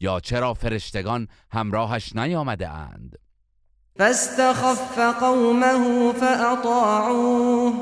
یا 0.00 0.20
چرا 0.20 0.54
فرشتگان 0.54 1.28
همراهش 1.52 2.16
نیامده 2.16 2.68
اند؟ 2.68 3.18
فاستخف 3.98 4.98
قومه 5.20 6.12
فأطاعوه 6.12 7.72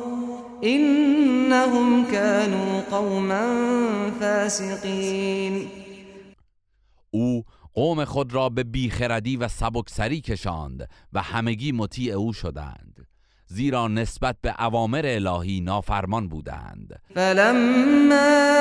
إنهم 0.64 2.04
كانوا 2.04 2.80
قوما 2.90 3.46
فاسقین. 4.20 5.83
قوم 7.74 8.04
خود 8.04 8.34
را 8.34 8.48
به 8.48 8.64
بیخردی 8.64 9.36
و 9.36 9.48
سبکسری 9.48 10.20
کشاند 10.20 10.88
و 11.12 11.22
همگی 11.22 11.72
مطیع 11.72 12.14
او 12.14 12.32
شدند. 12.32 13.06
زیرا 13.46 13.88
نسبت 13.88 14.36
به 14.40 14.64
اوامر 14.64 15.02
الهی 15.04 15.60
نافرمان 15.60 16.28
بودند. 16.28 17.00
فلما 17.14 18.54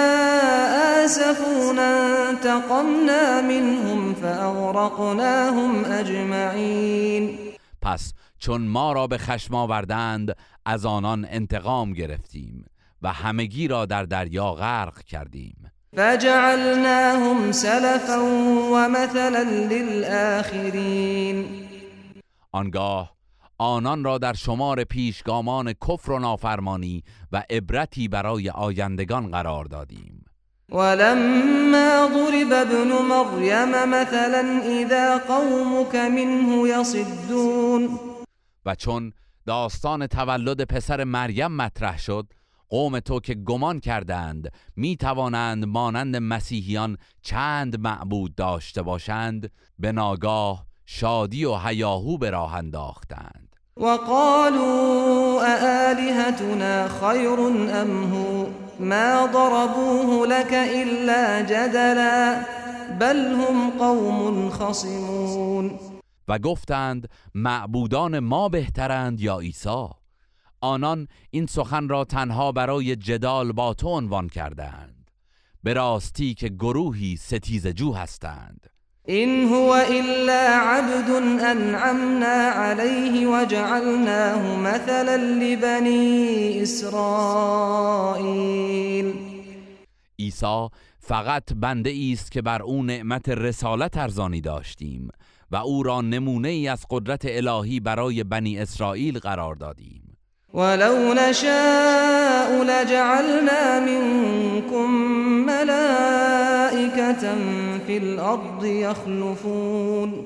آسفونا 1.04 2.28
انتقمنا 2.30 3.42
منهم 3.42 4.14
فأغرقناهم 4.14 5.86
اجمعین. 5.86 7.40
پس 7.82 8.14
چون 8.40 8.62
ما 8.62 8.94
را 8.94 9.08
به 9.08 9.18
خشم 9.18 9.56
آوردند 9.56 10.36
از 10.66 10.86
آنان 10.86 11.28
انتقام 11.30 11.94
گرفتیم 11.94 12.66
و 13.02 13.14
همگی 13.14 13.68
را 13.68 13.86
در 13.86 14.04
دریا 14.04 14.54
غرق 14.54 15.04
کردیم. 15.04 15.73
فجعلناهم 15.96 17.52
سلفا 17.52 18.18
ومثلا 18.74 19.44
للآخرین 19.70 21.46
آنگاه 22.52 23.14
آنان 23.58 24.04
را 24.04 24.18
در 24.18 24.34
شمار 24.34 24.84
پیشگامان 24.84 25.74
کفر 25.74 26.12
و 26.12 26.20
نافرمانی 26.20 27.04
و 27.32 27.44
عبرتی 27.50 28.08
برای 28.08 28.50
آیندگان 28.50 29.32
قرار 29.32 29.66
دادیم. 29.66 30.26
ولما 30.70 32.10
ضرب 32.14 32.54
ابن 32.54 32.92
مریم 33.10 33.90
مثلا 33.90 34.62
اذا 34.64 35.18
قومك 35.18 35.96
منه 35.96 36.70
يصدون. 36.70 38.00
و 38.66 38.76
چون 38.76 39.14
داستان 39.46 40.08
تولد 40.08 40.64
پسر 40.64 41.04
مریم 41.04 41.52
مطرح 41.52 41.98
شد 41.98 42.28
قوم 42.74 43.00
تو 43.00 43.20
که 43.20 43.34
گمان 43.34 43.80
کردند 43.80 44.52
می 44.76 44.98
توانند 44.98 45.66
مانند 45.66 46.16
مسیحیان 46.16 46.98
چند 47.22 47.80
معبود 47.80 48.36
داشته 48.36 48.82
باشند 48.82 49.52
به 49.80 49.92
ناگاه 49.92 50.66
شادی 50.86 51.46
و 51.46 51.56
هیاهو 51.56 52.18
به 52.18 52.30
راه 52.30 52.56
انداختند. 52.56 53.56
وقالوا 53.78 55.42
أآلهتنا 55.44 56.88
خير 56.88 57.40
أم 57.82 58.14
هو؟ 58.14 58.48
ما 58.80 59.28
ضربوه 59.28 60.28
لك 60.28 60.54
إلا 60.54 61.42
جدلا 61.42 62.46
بل 63.00 63.18
هم 63.18 63.70
قوم 63.70 64.50
خصمون. 64.50 65.80
و 66.28 66.40
گفتند 66.40 67.10
معبودان 67.36 68.20
ما 68.20 68.50
بهترند 68.50 69.22
یا 69.22 69.40
عیسی؟ 69.40 70.03
آنان 70.64 71.08
این 71.32 71.46
سخن 71.46 71.90
را 71.90 72.06
تنها 72.06 72.52
برای 72.52 72.96
جدال 72.96 73.52
با 73.52 73.74
تو 73.74 73.88
عنوان 73.88 74.30
کردند 74.30 75.12
به 75.64 75.74
راستی 75.74 76.34
که 76.34 76.50
گروهی 76.50 77.16
ستیز 77.16 77.68
جو 77.68 77.94
هستند. 77.94 78.68
إن 79.10 79.48
هو 79.54 79.74
إلا 79.74 80.60
عبد 80.60 81.10
أنعمنا 81.44 82.50
عليه 82.50 83.28
وجعلناه 83.28 84.60
مثلا 84.60 85.18
لبني 85.18 86.62
إسرائيل 86.64 87.94
عیسی 90.20 90.68
فقط 91.00 91.54
بنده 91.56 91.94
است 92.14 92.32
که 92.32 92.42
بر 92.42 92.62
او 92.62 92.84
نعمت 92.84 93.30
رسالت 93.30 93.98
ارزانی 93.98 94.42
داشتیم 94.42 95.10
و 95.52 95.56
او 95.56 95.84
را 95.84 96.02
نمونه 96.02 96.50
ای 96.50 96.68
از 96.68 96.86
قدرت 96.90 97.22
الهی 97.26 97.80
برای 97.80 98.24
بنی 98.24 98.58
اسرائیل 98.58 99.20
قرار 99.20 99.56
دادیم. 99.56 100.03
ولو 100.54 101.14
نشاء 101.14 102.64
لجعلنا 102.64 103.80
منكم 103.80 104.92
ملائكة 105.46 107.36
في 107.88 107.98
الأرض 107.98 108.66
يخلفون. 108.66 110.26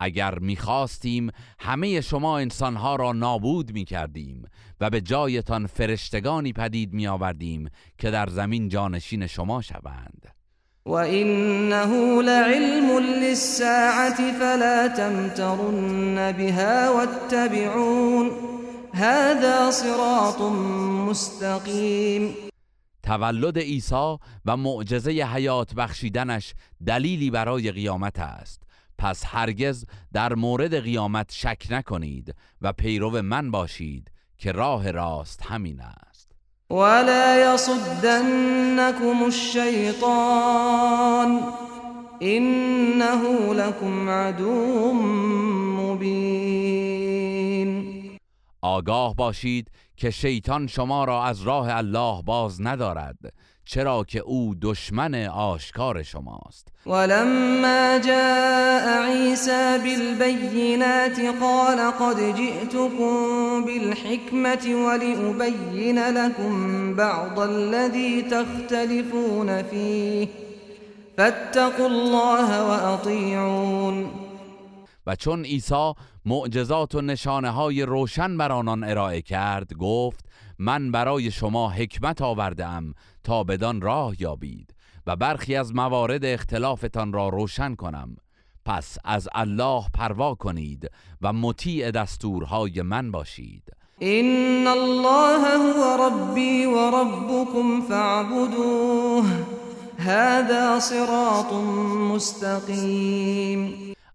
اگر 0.00 0.38
می‌خواستیم 0.38 1.30
همه 1.58 2.00
شما 2.00 2.38
انسانها 2.38 2.96
را 2.96 3.12
نابود 3.12 3.72
می‌کردیم 3.72 4.44
و 4.80 4.90
به 4.90 5.00
جایتان 5.00 5.66
فرشتگانی 5.66 6.52
پدید 6.52 6.92
میآوردیم 6.92 7.68
که 7.98 8.10
در 8.10 8.26
زمین 8.26 8.68
جانشین 8.68 9.26
شما 9.26 9.62
شوند. 9.62 10.26
وإنه 10.86 12.22
لعلم 12.22 12.98
للساعة 12.98 14.32
فلا 14.32 14.88
تمترن 14.88 16.32
بها 16.32 16.94
واتبعون 16.94 18.30
هذا 18.94 19.70
صراط 19.70 20.40
مستقیم 21.08 22.34
تولد 23.02 23.58
عیسی 23.58 24.16
و 24.44 24.56
معجزه 24.56 25.10
حیات 25.10 25.74
بخشیدنش 25.74 26.54
دلیلی 26.86 27.30
برای 27.30 27.72
قیامت 27.72 28.18
است. 28.18 28.62
پس 28.98 29.22
هرگز 29.26 29.84
در 30.12 30.34
مورد 30.34 30.80
قیامت 30.80 31.32
شک 31.32 31.66
نکنید 31.70 32.34
و 32.62 32.72
پیرو 32.72 33.22
من 33.22 33.50
باشید 33.50 34.10
که 34.38 34.52
راه 34.52 34.90
راست 34.90 35.42
همین 35.42 35.80
است. 35.80 36.30
ولا 36.70 37.54
يصدنكم 37.54 39.22
الشيطان 39.22 40.60
إنه 42.22 43.54
لكم 43.54 44.08
عدو 44.08 44.92
مبين. 45.78 46.79
آگاه 48.70 49.14
باشید 49.14 49.70
که 49.96 50.10
شیطان 50.10 50.66
شما 50.66 51.04
را 51.04 51.24
از 51.24 51.42
راه 51.42 51.76
الله 51.76 52.22
باز 52.22 52.62
ندارد 52.62 53.18
چرا 53.64 54.04
که 54.04 54.18
او 54.18 54.54
دشمن 54.62 55.14
آشکار 55.24 56.02
شماست. 56.02 56.68
ولما 56.86 57.98
جاء 57.98 59.02
عيسى 59.02 59.78
بالبينات 59.78 61.20
قال 61.40 61.90
قد 61.90 62.34
جئتكم 62.36 63.64
بالحكمة 63.64 64.74
ولأبين 64.86 65.98
لكم 65.98 66.94
بعض 66.96 67.40
الذي 67.40 68.22
تختلفون 68.22 69.62
فيه 69.62 70.28
فاتقوا 71.16 71.86
الله 71.86 72.68
وأطيعون 72.68 74.10
و 75.06 75.16
چون 75.16 75.44
عیسی 75.44 75.92
معجزات 76.30 76.94
و 76.94 77.00
نشانه 77.00 77.50
های 77.50 77.82
روشن 77.82 78.36
بر 78.36 78.52
آنان 78.52 78.84
ارائه 78.84 79.22
کرد 79.22 79.74
گفت 79.74 80.24
من 80.58 80.90
برای 80.92 81.30
شما 81.30 81.70
حکمت 81.70 82.22
آوردم 82.22 82.94
تا 83.24 83.44
بدان 83.44 83.80
راه 83.80 84.14
یابید 84.20 84.74
و 85.06 85.16
برخی 85.16 85.56
از 85.56 85.74
موارد 85.74 86.24
اختلافتان 86.24 87.12
را 87.12 87.28
روشن 87.28 87.74
کنم. 87.74 88.16
پس 88.64 88.98
از 89.04 89.28
الله 89.34 89.84
پروا 89.94 90.34
کنید 90.34 90.90
و 91.20 91.32
مطیع 91.32 91.90
دستورهای 91.90 92.82
من 92.82 93.10
باشید. 93.10 93.72
إن 94.02 94.66
الله 94.66 95.42
هو 95.56 96.06
ربي 96.06 96.66
وربكم 96.66 97.80
فاعبدوه 97.88 99.26
هذا 99.98 100.80
صراط 100.80 101.52
مستقيم 102.12 103.74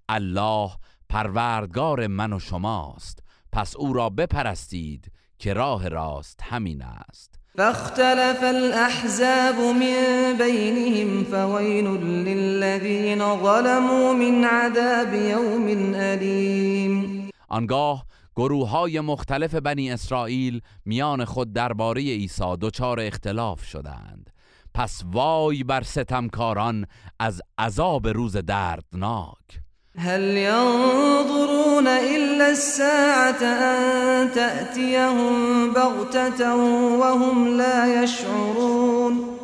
الله 0.09 0.84
پروردگار 1.09 2.07
من 2.07 2.33
و 2.33 2.39
شماست. 2.39 3.19
پس 3.51 3.75
او 3.75 3.93
را 3.93 4.09
بپرستید 4.09 5.11
که 5.39 5.53
راه 5.53 5.87
راست 5.87 6.39
همین 6.43 6.81
است. 6.81 7.39
فاختلف 7.57 8.43
الأحزاب 8.43 9.55
من 9.55 10.37
بينهم 10.37 11.23
فويل 11.23 11.87
للذين 12.27 13.19
ظلموا 13.19 14.13
من 14.13 14.43
عذاب 14.43 15.13
يوم 15.13 15.93
أليم 15.95 17.29
آنگاه 17.49 18.05
گروه 18.35 18.69
های 18.69 18.99
مختلف 18.99 19.55
بنی 19.55 19.91
اسرائیل 19.91 20.61
میان 20.85 21.25
خود 21.25 21.53
درباره 21.53 22.01
عیسی 22.01 22.55
دچار 22.61 22.99
اختلاف 22.99 23.63
شدند. 23.63 24.29
پس 24.73 25.03
وای 25.05 25.63
بر 25.63 25.83
ستمکاران 25.83 26.85
از 27.19 27.41
عذاب 27.57 28.07
روز 28.07 28.37
دردناک. 28.37 29.64
هل 29.97 30.21
ينظرون 30.21 31.87
إلا 31.87 32.49
الساعة 32.51 33.43
أن 33.43 34.31
تأتيهم 34.31 35.73
بغتة 35.73 36.55
وهم 36.99 37.57
لا 37.57 38.03
يشعرون؟ 38.03 39.35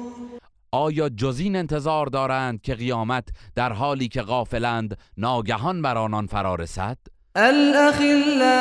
آیا 0.74 1.10
جز 1.10 1.40
این 1.40 1.56
انتظار 1.56 2.08
دارند 2.08 2.62
که 2.62 2.76
قیامت 2.76 3.30
در 3.56 3.74
حالی 3.74 4.08
که 4.08 4.22
غافلند 4.22 4.98
ناگهان 5.18 5.82
بر 5.82 5.98
آنان 5.98 6.28
فرا 6.28 6.56
رسد؟ 6.56 6.98
الأخلاء 7.36 8.52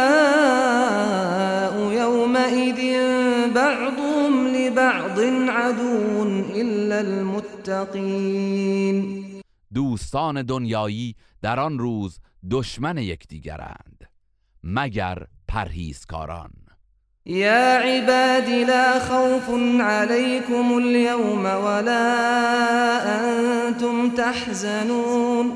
يومئذ 1.92 2.81
بعضهم 3.55 4.46
لبعض 4.46 5.18
عدو 5.48 6.24
إلا 6.55 6.98
المتقين. 7.00 8.61
دوستان 9.74 10.42
دنیایی 10.42 11.14
در 11.42 11.61
آن 11.61 11.79
روز 11.79 12.20
دشمن 12.50 12.98
یکدیگرند 12.98 14.09
مگر 14.64 15.26
پرهیزکاران. 15.48 16.50
يا 17.26 17.79
عباد 17.79 18.48
لا 18.48 18.98
خوف 18.98 19.50
عليكم 19.81 20.72
اليوم 20.72 21.44
ولا 21.44 22.07
أنتم 23.20 24.11
تحزنون. 24.11 25.53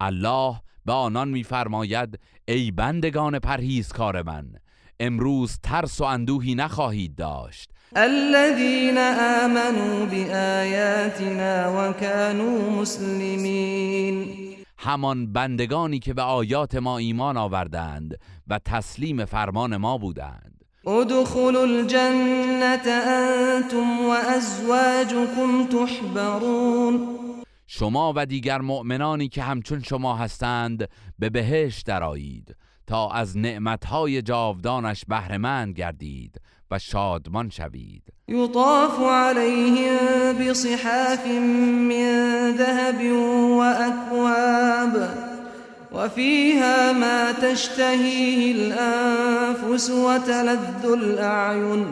الله 0.00 0.60
به 0.86 0.92
آنان 0.92 1.28
میفرماید 1.28 2.18
ای 2.48 2.70
بندگان 2.70 3.38
پرهیزکار 3.38 4.22
من 4.22 4.52
امروز 5.00 5.58
ترس 5.62 6.00
و 6.00 6.04
اندوهی 6.04 6.54
نخواهید 6.54 7.14
داشت. 7.14 7.70
الذين 7.96 8.98
آمنوا 9.44 10.06
بآياتنا 10.06 11.68
وكانوا 11.68 12.70
مسلمين 12.70 14.45
همان 14.86 15.32
بندگانی 15.32 15.98
که 15.98 16.14
به 16.14 16.22
آیات 16.22 16.74
ما 16.74 16.98
ایمان 16.98 17.36
آوردند 17.36 18.18
و 18.48 18.58
تسلیم 18.58 19.24
فرمان 19.24 19.76
ما 19.76 19.98
بودند. 19.98 20.64
ادخلوا 20.86 21.62
الجنة 21.62 22.88
أنتم 22.88 24.06
وأزواجكم 24.08 25.66
تحبرون. 25.66 27.08
شما 27.66 28.12
و 28.16 28.26
دیگر 28.26 28.60
مؤمنانی 28.60 29.28
که 29.28 29.42
همچون 29.42 29.82
شما 29.82 30.16
هستند 30.16 30.88
به 31.18 31.30
بهشت 31.30 31.86
درآیید 31.86 32.56
تا 32.86 33.10
از 33.10 33.36
نعمتهای 33.38 34.22
جاودانش 34.22 35.04
بهرهمند 35.08 35.74
گردید 35.74 36.40
و 36.70 36.78
شادمان 36.78 37.50
شوید. 37.50 38.02
يطاف 38.28 39.00
عليهم 39.00 40.32
بصحاف 40.38 41.26
من 41.88 42.50
ذهب 42.58 43.12
وأكواب 43.58 45.08
وفيها 45.92 46.92
ما 46.92 47.32
تشتهيه 47.32 48.52
الأنفس 48.52 49.90
وتلذ 49.90 50.84
الأعين 50.84 51.86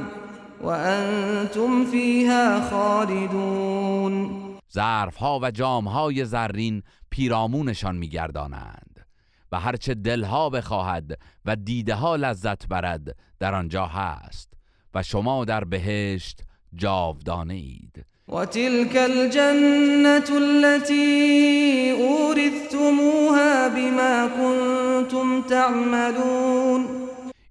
وأنتم 0.62 1.84
فيها 1.84 2.70
خالدون. 2.70 4.44
ظرفها 4.72 5.38
و 5.42 5.50
جامهای 5.50 6.24
زرین 6.24 6.82
پیرامونشان 7.10 7.96
میگردانند 7.96 9.06
و 9.52 9.60
هرچه 9.60 9.94
دلها 9.94 10.50
بخواهد 10.50 11.18
و 11.44 11.56
دیده 11.56 11.94
ها 11.94 12.16
لذت 12.16 12.68
برد 12.68 13.16
در 13.38 13.54
آنجا 13.54 13.87
هست. 13.87 14.54
و 14.94 15.02
شما 15.02 15.44
در 15.44 15.64
بهشت 15.64 16.40
جاودانه 16.74 17.54
اید. 17.54 18.04
وتلك 18.28 18.96
الجنة 18.96 20.30
التي 20.37 21.90
أورثتموها 21.90 23.68
بما 23.68 24.28
كنتم 24.28 25.42
تعملون. 25.42 26.87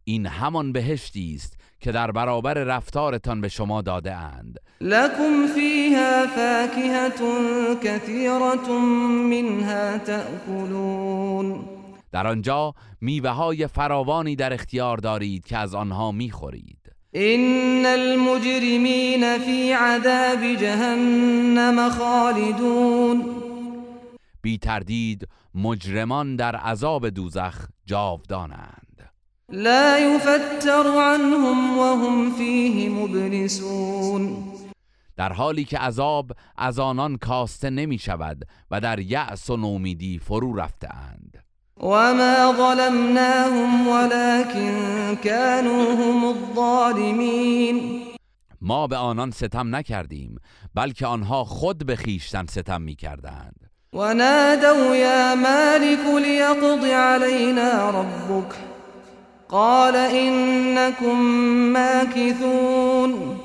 این 0.03 0.25
همان 0.25 0.71
بهشتی 0.71 1.33
است 1.35 1.57
که 1.79 1.91
در 1.91 2.11
برابر 2.11 2.53
رفتارتان 2.53 3.41
به 3.41 3.49
شما 3.49 3.81
داده 3.81 4.15
اند. 4.15 4.59
لكم 4.81 5.47
فيها 5.55 6.27
فاكهة 6.27 7.21
كثيرة 7.83 8.71
منها 9.29 9.97
تأكلون 9.97 11.59
در 12.11 12.27
آنجا 12.27 12.73
میوه 13.01 13.29
های 13.29 13.67
فراوانی 13.67 14.35
در 14.35 14.53
اختیار 14.53 14.97
دارید 14.97 15.45
که 15.45 15.57
از 15.57 15.75
آنها 15.75 16.11
می‌خورید. 16.11 16.82
إن 17.15 17.85
المجرمين 17.85 19.37
في 19.39 19.73
عذاب 19.73 20.43
جهنم 20.59 21.89
خالدون. 21.89 23.23
بی 24.41 24.57
تردید 24.57 25.27
مجرمان 25.55 26.35
در 26.35 26.55
عذاب 26.55 27.09
دوزخ 27.09 27.67
جاودانند. 27.85 29.11
لا 29.49 29.99
يفتر 29.99 30.87
عنهم 30.87 31.77
وهم 31.77 32.31
فيه 32.31 32.89
مبلسون. 32.89 34.43
در 35.17 35.33
حالی 35.33 35.65
که 35.65 35.77
عذاب 35.77 36.31
از 36.57 36.79
آنان 36.79 37.17
کاسته 37.17 37.69
نمی 37.69 37.97
شود 37.97 38.47
و 38.71 38.81
در 38.81 38.99
یأس 38.99 39.49
و 39.49 39.57
نومیدی 39.57 40.19
فرو 40.19 40.55
رفتهاند. 40.55 41.42
وما 41.83 42.53
ظلمناهم 42.57 43.87
ولكن 43.87 44.75
كانوا 45.23 45.93
هم 45.93 46.25
الظالمين. 46.25 48.01
ما 48.61 48.87
به 48.87 48.97
آنان 48.97 49.31
ستم 49.31 49.75
نکردیم 49.75 50.35
بلکه 50.75 51.07
آنها 51.07 51.43
خود 51.43 51.85
به 51.85 51.95
خیشتن 51.95 52.45
ستم 52.45 52.81
می 52.81 52.95
کردند 52.95 53.69
ونادوا 53.93 54.95
يا 54.95 55.35
مالك 55.35 56.23
ليقض 56.25 56.85
علينا 56.85 57.89
ربك. 57.89 58.55
قال 59.49 59.95
إنكم 59.95 61.19
ماكثون. 61.73 63.39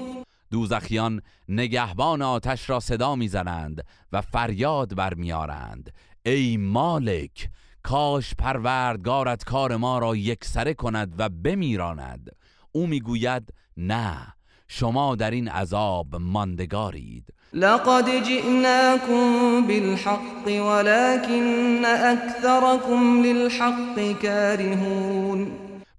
دوزخیان 0.51 1.23
نگهبان 1.49 2.23
آتش 2.23 2.71
را 2.71 2.81
صدا 2.81 3.15
می‌زنند 3.15 3.85
و 4.13 4.21
فریاد 4.21 4.95
برمیارند 4.95 5.91
ای 6.27 6.57
مالک 6.57 7.49
کاش 7.89 8.35
پروردگارت 8.35 9.45
کار 9.45 9.77
ما 9.77 9.99
را 9.99 10.17
یکسره 10.17 10.75
کند 10.75 11.15
و 11.19 11.29
بمیراند. 11.29 12.31
او 12.73 12.87
می‌گوید 12.87 13.55
نه 13.77 14.35
شما 14.69 15.17
در 15.17 15.31
این 15.31 15.49
عذاب 15.49 16.17
ماندگارید. 16.17 17.35
لقد 17.53 18.05
جئناكم 18.25 19.67
بالحق 19.67 20.47
ولكن 20.47 21.85
أكثركم 21.85 23.23
للحق 23.23 24.13
كارهون 24.23 25.51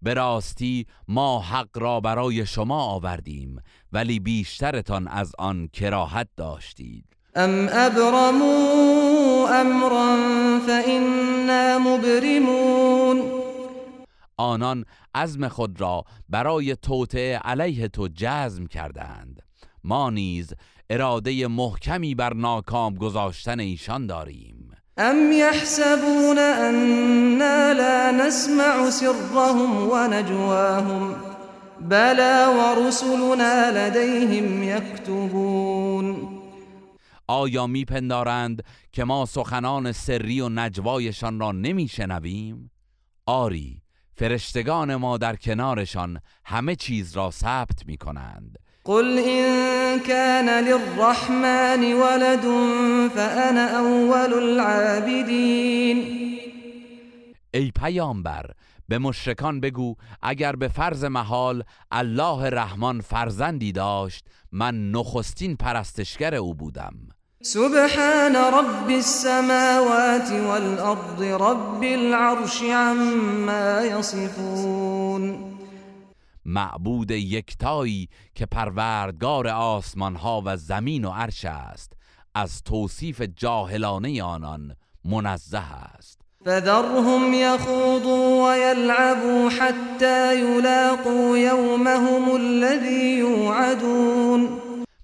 به 0.01 0.13
راستی 0.13 0.85
ما 1.07 1.39
حق 1.39 1.77
را 1.77 1.99
برای 1.99 2.45
شما 2.45 2.83
آوردیم 2.83 3.61
ولی 3.91 4.19
بیشترتان 4.19 5.07
از 5.07 5.31
آن 5.39 5.67
کراهت 5.73 6.27
داشتید. 6.37 7.18
أم 7.37 7.69
أبرموا 7.69 9.61
أمرا 9.61 10.17
فإنا 10.67 11.77
مبرمون. 11.77 13.21
آنان 14.37 14.85
عزم 15.15 15.47
خود 15.47 15.81
را 15.81 16.03
برای 16.29 16.75
توطعه 16.75 17.37
علیه 17.37 17.87
تو 17.87 18.07
جزم 18.15 18.65
کردند 18.65 19.41
ما 19.83 20.09
نیز 20.09 20.53
اراده 20.89 21.47
محکمی 21.47 22.15
بر 22.15 22.33
ناکام 22.33 22.95
گذاشتن 22.95 23.59
ایشان 23.59 24.07
داریم. 24.07 24.71
أم 24.99 25.31
يحسبون 25.31 26.37
أنا 26.37 27.73
لا 27.73 28.11
نسمع 28.11 28.89
سرهم 28.89 29.89
ونجواهم 29.89 31.15
بلى 31.81 32.47
ورسلنا 32.57 33.87
لديهم 33.89 34.63
يكتبون. 34.63 36.38
آیا 37.29 37.67
میپندارند 37.67 38.63
که 38.91 39.03
ما 39.03 39.25
سخنان 39.25 39.91
سری 39.91 40.41
و 40.41 40.49
نجوایشان 40.49 41.39
را 41.39 41.51
نمیشنویم؟ 41.51 42.71
آری 43.25 43.81
فرشتگان 44.15 44.95
ما 44.95 45.17
در 45.17 45.35
کنارشان 45.35 46.19
همه 46.45 46.75
چیز 46.75 47.17
را 47.17 47.31
ثبت 47.31 47.85
می‌کنند. 47.85 48.59
قل 48.83 49.17
إن 49.17 49.99
كان 49.99 50.49
للرحمن 50.49 51.93
ولد 51.93 52.43
فأنا 53.09 53.67
أول 53.79 54.33
العابدين. 54.33 55.97
ای 57.53 57.71
پیامبر 57.71 58.51
به 58.87 58.97
مشرکان 58.97 59.59
بگو 59.59 59.95
اگر 60.21 60.55
به 60.55 60.67
فرض 60.67 61.03
محال 61.03 61.63
الله 61.91 62.49
رحمان 62.49 63.01
فرزندی 63.01 63.71
داشت 63.71 64.25
من 64.51 64.91
نخستین 64.91 65.55
پرستشگر 65.55 66.35
او 66.35 66.55
بودم. 66.55 66.93
سبحان 67.43 68.35
رب 68.35 68.89
السماوات 68.89 70.31
والأرض 70.31 71.21
رب 71.21 71.83
العرش 71.83 72.63
عما 72.63 73.81
يصفون. 73.81 75.55
معبود 76.45 77.11
یکتایی 77.11 78.09
که 78.35 78.45
پروردگار 78.45 79.47
آسمان 79.47 80.15
ها 80.15 80.41
و 80.45 80.57
زمین 80.57 81.05
و 81.05 81.09
عرش 81.09 81.45
است 81.45 81.93
از 82.35 82.63
توصیف 82.63 83.21
جاهلانه 83.21 84.23
آنان 84.23 84.75
منزه 85.05 85.63
است. 85.97 86.19
فذرهم 86.45 87.33
يخوضوا 87.33 88.49
ويلعبوا 88.49 89.49
حتى 89.49 90.39
يلاقوا 90.39 91.37
يومهم 91.37 92.35
الذي 92.35 93.17
يوعدون 93.17 94.49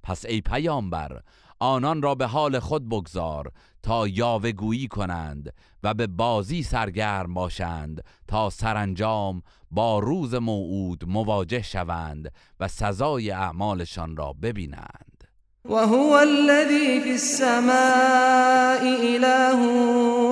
پس 0.04 0.26
ای 0.26 0.42
پیامبر 0.42 1.22
آنان 1.66 2.02
را 2.02 2.16
به 2.16 2.28
حال 2.28 2.60
خود 2.60 2.90
بگذار 2.90 3.52
تا 3.84 4.08
یاوهگویی 4.08 4.88
کنند 4.88 5.54
و 5.84 5.94
به 5.94 6.08
بازی 6.08 6.64
سرگرم 6.64 7.34
باشند 7.34 8.04
تا 8.28 8.50
سرانجام 8.50 9.42
با 9.72 10.00
روز 10.00 10.34
موعود 10.34 11.04
مواجه 11.08 11.62
شوند 11.62 12.32
و 12.60 12.68
سزای 12.68 13.32
اعمالشان 13.32 14.18
را 14.18 14.34
ببینند. 14.34 15.24
وهو 15.70 16.14
الذي 16.14 17.00
في 17.00 17.12
السماء 17.12 18.82
إله 19.16 19.60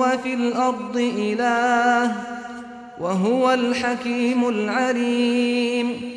وفي 0.00 0.34
الأرض 0.34 0.96
إله 0.96 2.16
وهو 3.00 3.44
الحكيم 3.50 4.44
العليم 4.44 6.14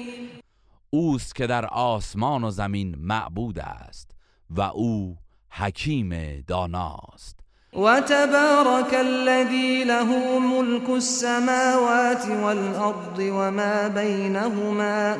اوست 0.89 1.35
که 1.35 1.47
در 1.47 1.65
آسمان 1.65 2.43
و 2.43 2.51
زمین 2.51 2.95
معبود 2.99 3.59
است. 3.59 4.06
و 4.49 4.61
او 4.61 5.17
حکیم 5.49 6.41
داناست. 6.47 7.39
وتبارك 7.73 8.93
الذي 8.93 9.83
له 9.83 10.39
ملك 10.39 10.89
السماوات 10.89 12.27
والأرض 12.43 13.19
وما 13.19 13.87
بينهما 13.87 15.17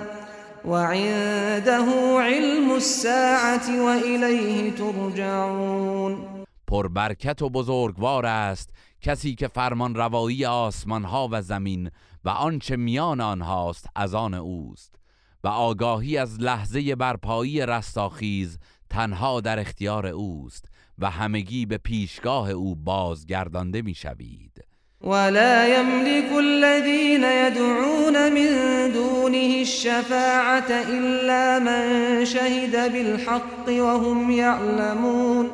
وعنده 0.66 1.86
علم 2.20 2.72
الساعة 2.72 3.82
وإليه 3.86 4.72
ترجعون. 4.72 6.38
پربرکت 6.68 7.42
و 7.42 7.50
بزرگوار 7.50 8.26
است 8.26 8.70
کسی 9.02 9.36
که 9.36 9.48
فرمان 9.48 9.96
روایی 9.96 10.46
آسمان 10.46 11.04
ها 11.04 11.30
و 11.32 11.42
زمین 11.42 11.92
و 12.24 12.30
آنچه 12.30 12.76
میان 12.76 13.22
آنهاست 13.22 13.88
از 13.96 14.16
آن 14.16 14.34
اوست 14.34 14.96
و 15.44 15.48
آگاهی 15.48 16.18
از 16.18 16.40
لحظه 16.40 16.96
برپایی 16.96 17.66
رستاخیز 17.66 18.60
تنها 18.90 19.42
در 19.42 19.60
اختیار 19.60 20.08
اوست 20.08 20.66
و 21.00 21.10
همگی 21.10 21.66
به 21.66 21.78
پیشگاه 21.78 22.50
او 22.50 22.76
بازگردانده 22.76 23.82
می‌شوید. 23.82 24.64
ولا 25.02 25.68
يملك 25.68 26.32
الذين 26.34 27.24
يدعون 27.24 28.30
من 28.34 28.92
دونه 28.92 29.56
الشفاعة 29.60 30.72
إلا 30.72 31.60
من 31.60 32.26
شهد 32.26 32.94
بالحق 32.94 33.68
وهم 33.68 34.32
يعلمون. 34.32 35.50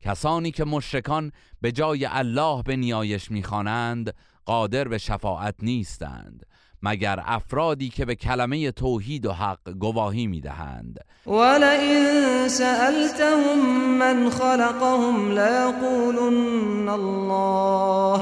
کسانی 0.00 0.50
که 0.50 0.64
مشرکان 0.64 1.32
به 1.60 1.72
جای 1.72 2.06
الله 2.10 2.62
به 2.62 2.76
نیایش 2.76 3.30
می‌خوانند 3.30 4.14
قادر 4.44 4.88
به 4.88 4.98
شفاعت 4.98 5.54
نیستند. 5.62 6.46
مگر 6.82 7.20
افرادی 7.24 7.88
که 7.88 8.04
به 8.04 8.14
کلمه 8.14 8.70
توحید 8.70 9.26
و 9.26 9.32
حق 9.32 9.70
گواهی 9.70 10.26
می‌دهند؟ 10.26 10.98
ولئن 11.26 12.48
سألتهم 12.48 13.58
من 13.98 14.30
خلقهم 14.30 15.30
ليقولن 15.30 16.88
الله 16.88 18.20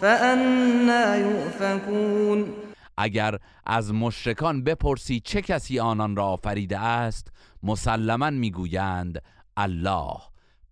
فأنا 0.00 1.16
يؤفكون. 1.16 2.44
اگر 3.00 3.38
از 3.66 3.92
مشرکان 3.92 4.64
بپرسی 4.64 5.20
چه 5.20 5.42
کسی 5.42 5.78
آنان 5.80 6.16
را 6.16 6.26
آفریده 6.26 6.78
است 6.78 7.28
مسلما 7.62 8.30
می‌گویند 8.30 9.22
الله. 9.56 10.16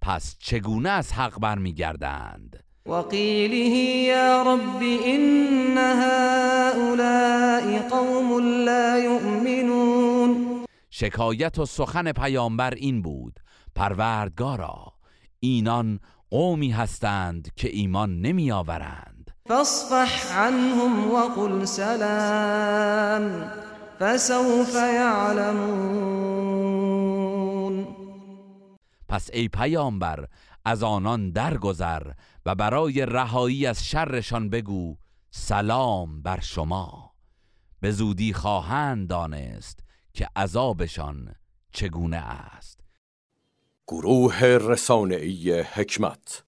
پس 0.02 0.36
چگونه 0.38 0.88
از 0.88 1.12
حق 1.12 1.40
برمیگردند؟ 1.40 2.65
وقيله 2.86 3.76
يا 4.06 4.42
رب 4.42 4.82
إن 4.82 5.78
هؤلاء 5.78 7.66
قوم 7.88 8.40
لا 8.64 8.98
يؤمنون. 8.98 10.64
شکایت 10.90 11.58
و 11.58 11.66
سخن 11.66 12.12
پیامبر 12.12 12.74
این 12.74 13.02
بود 13.02 13.40
پروردگارا 13.74 14.92
اینان 15.40 16.00
قومی 16.30 16.70
هستند 16.70 17.48
که 17.56 17.68
ایمان 17.68 18.20
نمی 18.20 18.52
آورند 18.52 19.30
فاصفح 19.48 20.38
عنهم 20.38 21.10
وقل 21.10 21.64
سلام 21.64 23.50
فسوف 24.00 24.74
يعلمون. 24.74 26.26
پس 29.08 29.30
ای 29.32 29.48
پیامبر 29.48 30.26
از 30.64 30.82
آنان 30.82 31.30
درگذر 31.30 32.02
و 32.46 32.54
برای 32.54 33.06
رهایی 33.06 33.66
از 33.66 33.84
شرشان 33.84 34.50
بگو 34.50 34.96
سلام 35.30 36.22
بر 36.22 36.40
شما. 36.40 37.12
به 37.80 37.90
زودی 37.90 38.32
خواهند 38.32 39.08
دانست 39.08 39.80
که 40.12 40.28
عذابشان 40.36 41.34
چگونه 41.72 42.16
است. 42.16 42.80
گروه 43.88 44.40
رسانه‌ای 44.44 45.60
حکمت 45.60 46.44